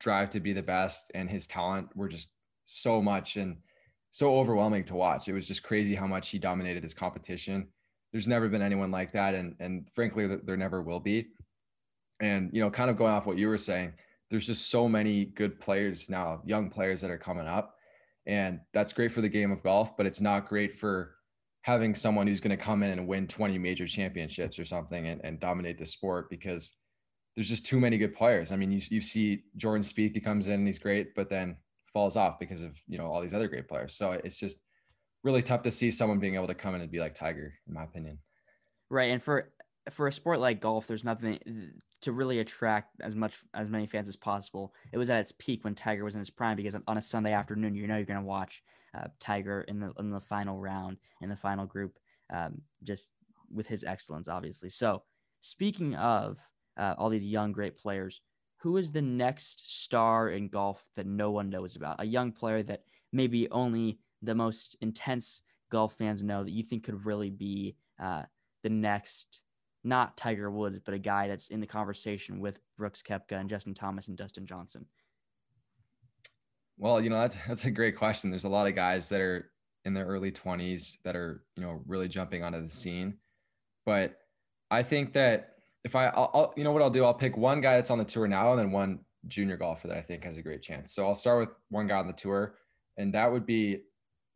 drive 0.00 0.30
to 0.30 0.40
be 0.40 0.52
the 0.52 0.62
best, 0.62 1.10
and 1.14 1.30
his 1.30 1.46
talent 1.46 1.94
were 1.96 2.08
just 2.08 2.28
so 2.64 3.00
much 3.00 3.36
and 3.36 3.58
so 4.10 4.36
overwhelming 4.38 4.84
to 4.84 4.94
watch. 4.94 5.28
It 5.28 5.32
was 5.32 5.46
just 5.46 5.62
crazy 5.62 5.94
how 5.94 6.06
much 6.06 6.28
he 6.28 6.38
dominated 6.38 6.82
his 6.82 6.94
competition. 6.94 7.68
There's 8.12 8.26
never 8.26 8.48
been 8.48 8.62
anyone 8.62 8.90
like 8.90 9.12
that, 9.12 9.34
and 9.34 9.54
and 9.60 9.88
frankly, 9.94 10.26
there 10.26 10.56
never 10.56 10.82
will 10.82 11.00
be. 11.00 11.28
And, 12.20 12.50
you 12.52 12.60
know, 12.60 12.70
kind 12.70 12.90
of 12.90 12.96
going 12.96 13.12
off 13.12 13.26
what 13.26 13.38
you 13.38 13.48
were 13.48 13.58
saying, 13.58 13.92
there's 14.30 14.46
just 14.46 14.70
so 14.70 14.88
many 14.88 15.24
good 15.24 15.60
players 15.60 16.10
now, 16.10 16.42
young 16.44 16.70
players 16.70 17.00
that 17.00 17.10
are 17.10 17.18
coming 17.18 17.46
up. 17.46 17.76
And 18.26 18.60
that's 18.74 18.92
great 18.92 19.12
for 19.12 19.20
the 19.20 19.28
game 19.28 19.50
of 19.50 19.62
golf, 19.62 19.96
but 19.96 20.06
it's 20.06 20.20
not 20.20 20.48
great 20.48 20.74
for 20.74 21.14
having 21.62 21.94
someone 21.94 22.26
who's 22.26 22.40
going 22.40 22.56
to 22.56 22.62
come 22.62 22.82
in 22.82 22.90
and 22.90 23.06
win 23.06 23.26
20 23.26 23.58
major 23.58 23.86
championships 23.86 24.58
or 24.58 24.64
something 24.64 25.08
and, 25.08 25.20
and 25.24 25.40
dominate 25.40 25.78
the 25.78 25.86
sport 25.86 26.28
because 26.28 26.74
there's 27.34 27.48
just 27.48 27.64
too 27.64 27.80
many 27.80 27.96
good 27.96 28.14
players. 28.14 28.52
I 28.52 28.56
mean, 28.56 28.70
you, 28.70 28.82
you 28.90 29.00
see 29.00 29.44
Jordan 29.56 29.82
Spieth, 29.82 30.14
he 30.14 30.20
comes 30.20 30.48
in 30.48 30.54
and 30.54 30.66
he's 30.66 30.78
great, 30.78 31.14
but 31.14 31.30
then 31.30 31.56
falls 31.92 32.16
off 32.16 32.38
because 32.38 32.62
of, 32.62 32.76
you 32.86 32.98
know, 32.98 33.06
all 33.06 33.20
these 33.20 33.34
other 33.34 33.48
great 33.48 33.68
players. 33.68 33.96
So 33.96 34.12
it's 34.12 34.38
just 34.38 34.58
really 35.24 35.42
tough 35.42 35.62
to 35.62 35.70
see 35.70 35.90
someone 35.90 36.18
being 36.18 36.34
able 36.34 36.46
to 36.48 36.54
come 36.54 36.74
in 36.74 36.80
and 36.80 36.90
be 36.90 37.00
like 37.00 37.14
Tiger, 37.14 37.54
in 37.66 37.74
my 37.74 37.84
opinion. 37.84 38.18
Right. 38.90 39.10
And 39.10 39.22
for 39.22 39.52
for 39.90 40.06
a 40.06 40.12
sport 40.12 40.40
like 40.40 40.60
golf, 40.60 40.86
there's 40.86 41.04
nothing 41.04 41.38
to 42.00 42.12
really 42.12 42.40
attract 42.40 43.00
as 43.00 43.14
much 43.14 43.38
as 43.54 43.68
many 43.68 43.86
fans 43.86 44.08
as 44.08 44.16
possible. 44.16 44.74
It 44.92 44.98
was 44.98 45.10
at 45.10 45.20
its 45.20 45.32
peak 45.32 45.64
when 45.64 45.74
Tiger 45.74 46.04
was 46.04 46.14
in 46.14 46.20
his 46.20 46.30
prime 46.30 46.56
because 46.56 46.76
on 46.86 46.98
a 46.98 47.02
Sunday 47.02 47.32
afternoon, 47.32 47.74
you 47.74 47.86
know 47.86 47.96
you're 47.96 48.04
going 48.04 48.20
to 48.20 48.26
watch 48.26 48.62
uh, 48.94 49.08
Tiger 49.20 49.62
in 49.62 49.80
the 49.80 49.92
in 49.98 50.10
the 50.10 50.20
final 50.20 50.58
round 50.58 50.98
in 51.20 51.28
the 51.28 51.36
final 51.36 51.66
group, 51.66 51.98
um, 52.32 52.62
just 52.82 53.12
with 53.52 53.66
his 53.66 53.84
excellence, 53.84 54.28
obviously. 54.28 54.68
So 54.68 55.02
speaking 55.40 55.94
of 55.94 56.38
uh, 56.76 56.94
all 56.98 57.08
these 57.08 57.24
young 57.24 57.52
great 57.52 57.76
players, 57.76 58.20
who 58.58 58.76
is 58.76 58.92
the 58.92 59.02
next 59.02 59.82
star 59.82 60.30
in 60.30 60.48
golf 60.48 60.88
that 60.96 61.06
no 61.06 61.30
one 61.30 61.50
knows 61.50 61.76
about? 61.76 62.00
A 62.00 62.04
young 62.04 62.32
player 62.32 62.62
that 62.64 62.82
maybe 63.12 63.48
only 63.50 63.98
the 64.22 64.34
most 64.34 64.76
intense 64.80 65.42
golf 65.70 65.94
fans 65.94 66.22
know 66.22 66.44
that 66.44 66.50
you 66.50 66.62
think 66.62 66.84
could 66.84 67.04
really 67.04 67.30
be 67.30 67.76
uh, 68.00 68.22
the 68.62 68.68
next 68.68 69.42
not 69.88 70.16
Tiger 70.16 70.50
Woods, 70.50 70.78
but 70.78 70.94
a 70.94 70.98
guy 70.98 71.28
that's 71.28 71.48
in 71.48 71.60
the 71.60 71.66
conversation 71.66 72.40
with 72.40 72.60
Brooks 72.76 73.02
Koepka 73.02 73.32
and 73.32 73.48
Justin 73.48 73.74
Thomas 73.74 74.08
and 74.08 74.16
Dustin 74.16 74.46
Johnson? 74.46 74.86
Well, 76.76 77.00
you 77.00 77.10
know, 77.10 77.20
that's 77.20 77.36
that's 77.46 77.64
a 77.64 77.70
great 77.70 77.96
question. 77.96 78.30
There's 78.30 78.44
a 78.44 78.48
lot 78.48 78.68
of 78.68 78.74
guys 78.74 79.08
that 79.08 79.20
are 79.20 79.50
in 79.84 79.94
their 79.94 80.06
early 80.06 80.30
20s 80.30 80.98
that 81.04 81.16
are, 81.16 81.42
you 81.56 81.62
know, 81.62 81.82
really 81.86 82.08
jumping 82.08 82.44
onto 82.44 82.62
the 82.62 82.68
scene. 82.68 83.14
But 83.86 84.18
I 84.70 84.82
think 84.82 85.14
that 85.14 85.54
if 85.84 85.96
I, 85.96 86.08
I'll, 86.08 86.30
I'll, 86.34 86.54
you 86.56 86.64
know 86.64 86.72
what 86.72 86.82
I'll 86.82 86.90
do? 86.90 87.04
I'll 87.04 87.14
pick 87.14 87.36
one 87.36 87.60
guy 87.60 87.76
that's 87.76 87.90
on 87.90 87.98
the 87.98 88.04
tour 88.04 88.28
now 88.28 88.52
and 88.52 88.58
then 88.58 88.70
one 88.70 89.00
junior 89.26 89.56
golfer 89.56 89.88
that 89.88 89.96
I 89.96 90.02
think 90.02 90.24
has 90.24 90.36
a 90.36 90.42
great 90.42 90.62
chance. 90.62 90.92
So 90.92 91.06
I'll 91.06 91.14
start 91.14 91.40
with 91.40 91.48
one 91.70 91.86
guy 91.86 91.96
on 91.96 92.06
the 92.06 92.12
tour, 92.12 92.56
and 92.96 93.14
that 93.14 93.32
would 93.32 93.46
be 93.46 93.82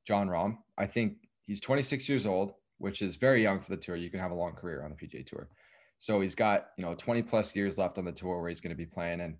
Jon 0.06 0.28
Rahm. 0.28 0.56
I 0.78 0.86
think 0.86 1.28
he's 1.42 1.60
26 1.60 2.08
years 2.08 2.26
old 2.26 2.54
which 2.82 3.00
is 3.00 3.14
very 3.14 3.40
young 3.40 3.60
for 3.60 3.70
the 3.70 3.76
tour. 3.76 3.94
You 3.94 4.10
can 4.10 4.18
have 4.18 4.32
a 4.32 4.34
long 4.34 4.54
career 4.54 4.82
on 4.82 4.90
the 4.90 4.96
PGA 4.96 5.24
Tour. 5.24 5.48
So 6.00 6.20
he's 6.20 6.34
got, 6.34 6.70
you 6.76 6.84
know, 6.84 6.96
20 6.96 7.22
plus 7.22 7.54
years 7.54 7.78
left 7.78 7.96
on 7.96 8.04
the 8.04 8.10
tour 8.10 8.40
where 8.40 8.48
he's 8.48 8.60
going 8.60 8.74
to 8.74 8.76
be 8.76 8.86
playing. 8.86 9.20
And 9.20 9.36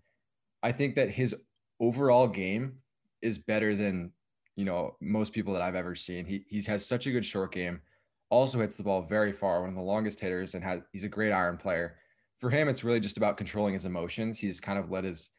I 0.62 0.70
think 0.70 0.94
that 0.94 1.10
his 1.10 1.34
overall 1.80 2.28
game 2.28 2.74
is 3.20 3.38
better 3.38 3.74
than, 3.74 4.12
you 4.54 4.64
know, 4.64 4.94
most 5.00 5.32
people 5.32 5.52
that 5.54 5.62
I've 5.62 5.74
ever 5.74 5.96
seen. 5.96 6.24
He, 6.24 6.44
he 6.48 6.62
has 6.62 6.86
such 6.86 7.08
a 7.08 7.10
good 7.10 7.24
short 7.24 7.52
game, 7.52 7.80
also 8.30 8.60
hits 8.60 8.76
the 8.76 8.84
ball 8.84 9.02
very 9.02 9.32
far, 9.32 9.60
one 9.60 9.70
of 9.70 9.74
the 9.74 9.82
longest 9.82 10.20
hitters, 10.20 10.54
and 10.54 10.62
has, 10.62 10.80
he's 10.92 11.02
a 11.02 11.08
great 11.08 11.32
iron 11.32 11.56
player. 11.56 11.96
For 12.38 12.48
him, 12.48 12.68
it's 12.68 12.84
really 12.84 13.00
just 13.00 13.16
about 13.16 13.36
controlling 13.36 13.74
his 13.74 13.86
emotions. 13.86 14.38
He's 14.38 14.60
kind 14.60 14.78
of 14.78 14.88
let 14.88 15.02
his 15.02 15.30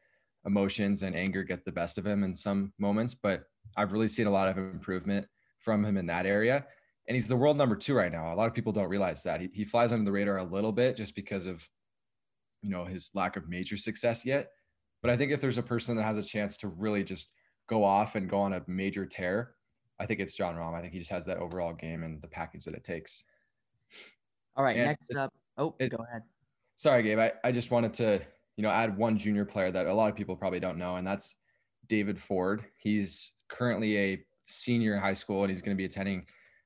emotions 0.45 1.03
and 1.03 1.15
anger 1.15 1.43
get 1.43 1.63
the 1.63 1.71
best 1.71 1.97
of 1.97 2.05
him 2.05 2.25
in 2.25 2.35
some 2.35 2.73
moments, 2.77 3.13
but 3.13 3.45
I've 3.77 3.93
really 3.93 4.09
seen 4.09 4.27
a 4.27 4.31
lot 4.31 4.49
of 4.49 4.57
improvement 4.57 5.25
from 5.59 5.85
him 5.85 5.95
in 5.95 6.05
that 6.07 6.25
area 6.25 6.65
and 7.07 7.15
he's 7.15 7.27
the 7.27 7.35
world 7.35 7.57
number 7.57 7.75
two 7.75 7.93
right 7.93 8.11
now. 8.11 8.33
A 8.33 8.35
lot 8.35 8.47
of 8.47 8.53
people 8.53 8.71
don't 8.71 8.89
realize 8.89 9.23
that 9.23 9.41
he, 9.41 9.49
he 9.53 9.65
flies 9.65 9.91
under 9.91 10.05
the 10.05 10.11
radar 10.11 10.37
a 10.37 10.43
little 10.43 10.71
bit 10.71 10.95
just 10.95 11.15
because 11.15 11.45
of, 11.45 11.67
you 12.61 12.69
know, 12.69 12.85
his 12.85 13.11
lack 13.13 13.35
of 13.35 13.49
major 13.49 13.77
success 13.77 14.25
yet. 14.25 14.51
But 15.01 15.11
I 15.11 15.17
think 15.17 15.31
if 15.31 15.41
there's 15.41 15.57
a 15.57 15.63
person 15.63 15.97
that 15.97 16.03
has 16.03 16.17
a 16.17 16.23
chance 16.23 16.57
to 16.59 16.69
really 16.69 17.03
just 17.03 17.29
go 17.67 17.83
off 17.83 18.15
and 18.15 18.29
go 18.29 18.39
on 18.39 18.53
a 18.53 18.61
major 18.67 19.05
tear, 19.05 19.55
I 19.99 20.05
think 20.05 20.21
it's 20.21 20.35
Jon 20.35 20.55
Rahm. 20.55 20.73
I 20.73 20.81
think 20.81 20.93
he 20.93 20.99
just 20.99 21.11
has 21.11 21.25
that 21.25 21.37
overall 21.37 21.73
game 21.73 22.03
and 22.03 22.21
the 22.21 22.27
package 22.27 22.63
that 22.65 22.73
it 22.73 22.83
takes. 22.83 23.23
All 24.55 24.63
right, 24.63 24.77
and 24.77 24.85
next 24.85 25.11
it, 25.11 25.17
up. 25.17 25.33
Oh, 25.57 25.75
it, 25.79 25.89
go 25.89 26.03
ahead. 26.09 26.21
Sorry, 26.75 27.03
Gabe. 27.03 27.19
I, 27.19 27.33
I 27.43 27.51
just 27.51 27.69
wanted 27.69 27.93
to, 27.95 28.21
you 28.55 28.63
know, 28.63 28.69
add 28.69 28.97
one 28.97 29.17
junior 29.17 29.45
player 29.45 29.71
that 29.71 29.87
a 29.87 29.93
lot 29.93 30.09
of 30.09 30.15
people 30.15 30.35
probably 30.35 30.59
don't 30.59 30.77
know, 30.77 30.95
and 30.95 31.05
that's 31.05 31.35
David 31.87 32.19
Ford. 32.19 32.63
He's 32.77 33.33
currently 33.49 33.97
a 33.97 34.25
senior 34.45 34.95
in 34.95 34.99
high 34.99 35.13
school 35.13 35.43
and 35.43 35.49
he's 35.49 35.61
going 35.61 35.75
to 35.75 35.79
be 35.79 35.85
attending 35.85 36.25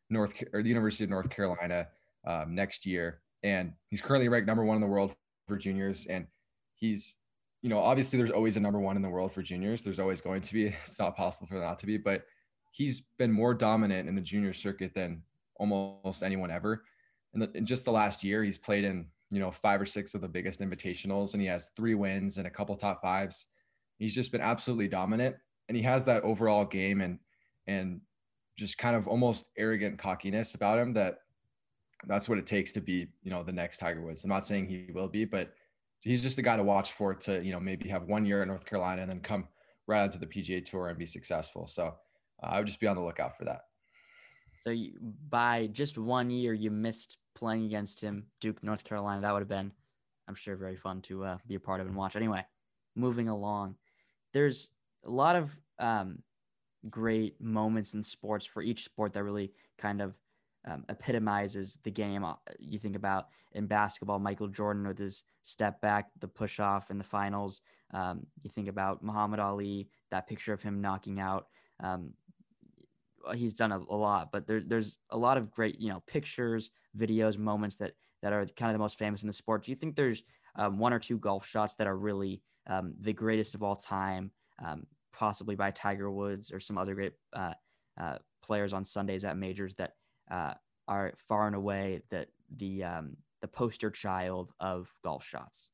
North 0.09 0.33
or 0.53 0.63
the 0.63 0.69
University 0.69 1.03
of 1.03 1.09
North 1.09 1.29
Carolina 1.29 1.87
um, 2.25 2.55
next 2.55 2.85
year, 2.85 3.21
and 3.43 3.73
he's 3.89 4.01
currently 4.01 4.29
ranked 4.29 4.47
number 4.47 4.63
one 4.63 4.75
in 4.75 4.81
the 4.81 4.87
world 4.87 5.15
for 5.47 5.57
juniors. 5.57 6.05
And 6.07 6.27
he's, 6.75 7.15
you 7.61 7.69
know, 7.69 7.79
obviously 7.79 8.17
there's 8.17 8.31
always 8.31 8.57
a 8.57 8.59
number 8.59 8.79
one 8.79 8.95
in 8.95 9.01
the 9.01 9.09
world 9.09 9.31
for 9.31 9.41
juniors. 9.41 9.83
There's 9.83 9.99
always 9.99 10.21
going 10.21 10.41
to 10.41 10.53
be. 10.53 10.67
It's 10.85 10.99
not 10.99 11.15
possible 11.15 11.47
for 11.47 11.55
not 11.55 11.79
to 11.79 11.85
be, 11.85 11.97
but 11.97 12.25
he's 12.71 13.01
been 13.17 13.31
more 13.31 13.53
dominant 13.53 14.07
in 14.07 14.15
the 14.15 14.21
junior 14.21 14.53
circuit 14.53 14.93
than 14.93 15.23
almost 15.55 16.23
anyone 16.23 16.51
ever. 16.51 16.83
In, 17.33 17.47
in 17.55 17.65
just 17.65 17.85
the 17.85 17.91
last 17.91 18.23
year, 18.23 18.43
he's 18.43 18.57
played 18.57 18.83
in 18.83 19.07
you 19.29 19.39
know 19.39 19.51
five 19.51 19.81
or 19.81 19.85
six 19.85 20.13
of 20.13 20.21
the 20.21 20.27
biggest 20.27 20.61
invitationals, 20.61 21.33
and 21.33 21.41
he 21.41 21.47
has 21.47 21.71
three 21.75 21.95
wins 21.95 22.37
and 22.37 22.47
a 22.47 22.51
couple 22.51 22.75
top 22.75 23.01
fives. 23.01 23.47
He's 23.99 24.15
just 24.15 24.31
been 24.31 24.41
absolutely 24.41 24.87
dominant, 24.87 25.35
and 25.67 25.75
he 25.75 25.83
has 25.83 26.05
that 26.05 26.23
overall 26.23 26.65
game 26.65 27.01
and 27.01 27.19
and 27.67 28.01
just 28.57 28.77
kind 28.77 28.95
of 28.95 29.07
almost 29.07 29.49
arrogant 29.57 29.99
cockiness 29.99 30.55
about 30.55 30.79
him 30.79 30.93
that 30.93 31.19
that's 32.05 32.27
what 32.27 32.37
it 32.37 32.45
takes 32.45 32.73
to 32.73 32.81
be, 32.81 33.07
you 33.23 33.31
know, 33.31 33.43
the 33.43 33.51
next 33.51 33.77
Tiger 33.77 34.01
Woods. 34.01 34.23
I'm 34.23 34.29
not 34.29 34.45
saying 34.45 34.67
he 34.67 34.89
will 34.93 35.07
be, 35.07 35.25
but 35.25 35.53
he's 36.01 36.21
just 36.21 36.37
a 36.37 36.41
guy 36.41 36.57
to 36.57 36.63
watch 36.63 36.91
for 36.93 37.13
to, 37.13 37.43
you 37.43 37.51
know, 37.51 37.59
maybe 37.59 37.87
have 37.89 38.03
one 38.03 38.25
year 38.25 38.41
in 38.41 38.47
North 38.47 38.65
Carolina 38.65 39.01
and 39.01 39.09
then 39.09 39.19
come 39.19 39.47
right 39.87 40.01
onto 40.01 40.19
the 40.19 40.27
PGA 40.27 40.63
Tour 40.63 40.89
and 40.89 40.97
be 40.97 41.05
successful. 41.05 41.67
So 41.67 41.95
uh, 42.43 42.45
I 42.45 42.57
would 42.57 42.67
just 42.67 42.79
be 42.79 42.87
on 42.87 42.95
the 42.95 43.01
lookout 43.01 43.37
for 43.37 43.45
that. 43.45 43.61
So 44.61 44.71
you, 44.71 44.93
by 45.29 45.69
just 45.71 45.97
one 45.97 46.29
year, 46.29 46.53
you 46.53 46.71
missed 46.71 47.17
playing 47.35 47.65
against 47.65 48.01
him, 48.01 48.25
Duke, 48.41 48.63
North 48.63 48.83
Carolina. 48.83 49.21
That 49.21 49.33
would 49.33 49.41
have 49.41 49.47
been, 49.47 49.71
I'm 50.27 50.35
sure, 50.35 50.55
very 50.55 50.75
fun 50.75 51.01
to 51.03 51.23
uh, 51.23 51.37
be 51.47 51.55
a 51.55 51.59
part 51.59 51.79
of 51.79 51.87
and 51.87 51.95
watch. 51.95 52.15
Anyway, 52.15 52.45
moving 52.95 53.29
along, 53.29 53.75
there's 54.33 54.71
a 55.05 55.09
lot 55.09 55.35
of 55.35 55.57
um, 55.79 56.19
great 56.89 57.39
moments 57.41 57.93
in 57.93 58.03
sports 58.03 58.45
for 58.45 58.61
each 58.61 58.83
sport 58.83 59.13
that 59.13 59.23
really 59.23 59.51
kind 59.77 60.01
of 60.01 60.19
um, 60.67 60.83
epitomizes 60.89 61.79
the 61.83 61.91
game. 61.91 62.23
Uh, 62.23 62.33
you 62.59 62.77
think 62.77 62.95
about 62.95 63.27
in 63.53 63.67
basketball, 63.67 64.19
Michael 64.19 64.47
Jordan 64.47 64.87
with 64.87 64.97
his 64.97 65.23
step 65.41 65.81
back, 65.81 66.09
the 66.19 66.27
push 66.27 66.59
off 66.59 66.91
in 66.91 66.97
the 66.97 67.03
finals. 67.03 67.61
Um, 67.93 68.25
you 68.43 68.49
think 68.49 68.67
about 68.67 69.03
Muhammad 69.03 69.39
Ali, 69.39 69.89
that 70.11 70.27
picture 70.27 70.53
of 70.53 70.61
him 70.61 70.81
knocking 70.81 71.19
out. 71.19 71.47
Um, 71.81 72.13
he's 73.33 73.53
done 73.53 73.71
a, 73.71 73.77
a 73.77 73.95
lot, 73.95 74.31
but 74.31 74.45
there, 74.47 74.61
there's 74.65 74.99
a 75.09 75.17
lot 75.17 75.37
of 75.37 75.51
great, 75.51 75.79
you 75.79 75.89
know, 75.89 76.03
pictures, 76.07 76.69
videos, 76.97 77.37
moments 77.37 77.77
that 77.77 77.93
that 78.23 78.33
are 78.33 78.45
kind 78.45 78.71
of 78.71 78.73
the 78.73 78.79
most 78.79 78.97
famous 78.97 79.21
in 79.21 79.27
the 79.27 79.33
sport. 79.33 79.63
Do 79.63 79.71
you 79.71 79.77
think 79.77 79.95
there's 79.95 80.23
um, 80.55 80.79
one 80.79 80.91
or 80.91 80.99
two 80.99 81.17
golf 81.17 81.45
shots 81.47 81.75
that 81.75 81.87
are 81.87 81.95
really 81.95 82.41
um, 82.65 82.93
the 82.99 83.13
greatest 83.13 83.55
of 83.55 83.63
all 83.63 83.75
time, 83.75 84.31
um, 84.63 84.87
possibly 85.17 85.55
by 85.55 85.71
Tiger 85.71 86.11
Woods 86.11 86.51
or 86.51 86.59
some 86.59 86.77
other 86.77 86.93
great 86.93 87.13
uh, 87.33 87.53
uh, 87.99 88.17
players 88.43 88.73
on 88.73 88.85
Sundays 88.85 89.25
at 89.25 89.37
majors 89.37 89.73
that 89.75 89.93
uh, 90.29 90.53
are 90.87 91.13
far 91.17 91.47
and 91.47 91.55
away 91.55 92.01
the 92.09 92.27
the 92.57 92.83
um, 92.83 93.17
the 93.41 93.47
poster 93.47 93.89
child 93.89 94.51
of 94.59 94.87
golf 95.03 95.25
shots? 95.25 95.71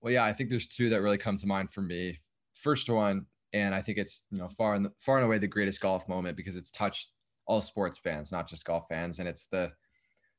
Well, 0.00 0.12
yeah, 0.12 0.24
I 0.24 0.32
think 0.32 0.50
there's 0.50 0.66
two 0.66 0.90
that 0.90 1.00
really 1.00 1.18
come 1.18 1.38
to 1.38 1.46
mind 1.46 1.72
for 1.72 1.80
me. 1.80 2.20
First 2.54 2.88
one, 2.88 3.26
and 3.52 3.74
I 3.74 3.80
think 3.80 3.98
it's 3.98 4.24
you 4.30 4.38
know 4.38 4.48
far 4.48 4.74
and 4.74 4.88
far 5.00 5.16
and 5.16 5.24
away 5.24 5.38
the 5.38 5.48
greatest 5.48 5.80
golf 5.80 6.06
moment 6.06 6.36
because 6.36 6.56
it's 6.56 6.70
touched 6.70 7.10
all 7.46 7.60
sports 7.60 7.98
fans, 7.98 8.32
not 8.32 8.48
just 8.48 8.64
golf 8.64 8.84
fans, 8.88 9.18
and 9.18 9.28
it's 9.28 9.46
the 9.46 9.72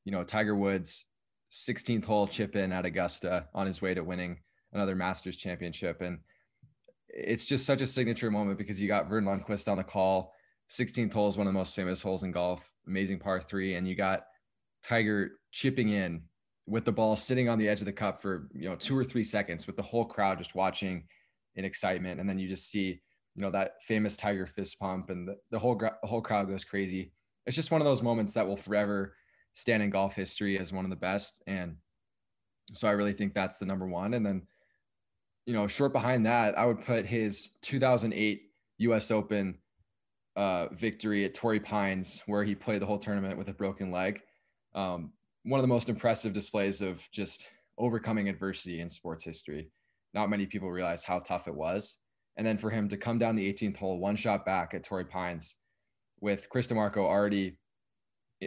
you 0.06 0.12
know 0.12 0.24
Tiger 0.24 0.56
Woods 0.56 1.06
16th 1.52 2.06
hole 2.06 2.28
chip 2.28 2.56
in 2.56 2.72
at 2.72 2.86
Augusta 2.86 3.48
on 3.54 3.66
his 3.66 3.82
way 3.82 3.94
to 3.94 4.04
winning 4.04 4.38
another 4.74 4.96
Masters 4.96 5.38
championship, 5.38 6.02
and 6.02 6.20
it's 7.10 7.46
just 7.46 7.66
such 7.66 7.82
a 7.82 7.88
signature 7.88 8.32
moment 8.32 8.58
because 8.58 8.80
you 8.82 8.88
got 8.88 9.08
Verne 9.08 9.26
Lundquist 9.26 9.70
on 9.70 9.78
the 9.78 9.84
call. 9.84 10.34
16th 10.70 11.14
hole 11.14 11.28
is 11.28 11.38
one 11.38 11.48
of 11.48 11.54
the 11.54 11.58
most 11.58 11.76
famous 11.76 12.02
holes 12.02 12.24
in 12.24 12.32
golf, 12.32 12.62
amazing 12.88 13.20
par 13.20 13.42
three, 13.42 13.76
and 13.76 13.88
you 13.88 13.96
got 13.96 14.26
Tiger 14.84 15.40
chipping 15.52 15.90
in 15.90 16.22
with 16.66 16.84
the 16.84 16.92
ball 16.92 17.16
sitting 17.16 17.48
on 17.48 17.58
the 17.58 17.68
edge 17.68 17.80
of 17.80 17.86
the 17.86 17.94
cup 17.94 18.22
for 18.22 18.50
you 18.54 18.70
know 18.70 18.76
two 18.76 18.98
or 18.98 19.04
three 19.04 19.24
seconds 19.24 19.66
with 19.66 19.78
the 19.78 19.84
whole 19.84 20.06
crowd 20.06 20.38
just 20.38 20.56
watching 20.56 21.06
in 21.56 21.66
excitement. 21.66 22.20
And 22.20 22.30
then 22.30 22.38
you 22.38 22.48
just 22.48 22.70
see 22.70 23.02
you 23.36 23.42
know 23.42 23.52
that 23.52 23.82
famous 23.84 24.18
tiger 24.18 24.46
fist 24.46 24.80
pump 24.80 25.10
and 25.10 25.28
the, 25.28 25.38
the 25.52 25.60
whole 25.60 25.78
the 25.78 26.08
whole 26.08 26.22
crowd 26.22 26.48
goes 26.48 26.66
crazy. 26.66 27.14
It's 27.46 27.56
just 27.56 27.72
one 27.72 27.82
of 27.82 27.86
those 27.86 28.02
moments 28.02 28.34
that 28.34 28.46
will 28.46 28.58
forever 28.58 29.16
stand 29.54 29.82
in 29.82 29.90
golf 29.90 30.16
history 30.16 30.60
as 30.60 30.74
one 30.74 30.84
of 30.84 30.90
the 30.90 30.98
best. 30.98 31.42
And 31.48 31.78
so 32.74 32.88
i 32.88 32.92
really 32.92 33.14
think 33.14 33.34
that's 33.34 33.58
the 33.58 33.66
number 33.66 33.88
one. 33.88 34.14
And 34.14 34.26
then 34.26 34.44
you 35.48 35.54
know 35.54 35.66
short 35.66 35.92
behind 35.92 36.26
that 36.28 36.56
i 36.58 36.66
would 36.66 36.86
put 36.86 37.06
his 37.06 37.50
2008 37.62 38.44
us 38.80 39.10
open 39.10 39.58
uh, 40.36 40.68
victory 40.74 41.26
at 41.26 41.34
torrey 41.34 41.60
pines 41.60 42.22
where 42.28 42.44
he 42.44 42.54
played 42.54 42.80
the 42.80 42.86
whole 42.86 43.00
tournament 43.00 43.40
with 43.40 43.48
a 43.48 43.54
broken 43.54 43.92
leg 43.92 44.22
um, 44.76 45.12
one 45.44 45.60
of 45.60 45.64
the 45.64 45.68
most 45.68 45.90
impressive 45.90 46.34
displays 46.34 46.82
of 46.82 47.08
just 47.12 47.48
overcoming 47.78 48.28
adversity 48.28 48.82
in 48.82 48.90
sports 48.90 49.24
history. 49.24 49.70
Not 50.14 50.30
many 50.30 50.46
people 50.46 50.70
realize 50.70 51.04
how 51.04 51.20
tough 51.20 51.48
it 51.48 51.56
was. 51.56 51.98
And 52.36 52.46
then 52.46 52.58
for 52.58 52.70
him 52.70 52.88
to 52.90 52.98
come 52.98 53.18
down 53.18 53.36
the 53.36 53.52
18th 53.52 53.78
hole, 53.78 54.00
one 54.00 54.16
shot 54.16 54.46
back 54.46 54.74
at 54.74 54.84
Torrey 54.84 55.06
Pines 55.06 55.56
with 56.20 56.50
Chris 56.50 56.68
DiMarco 56.68 56.98
already, 56.98 57.58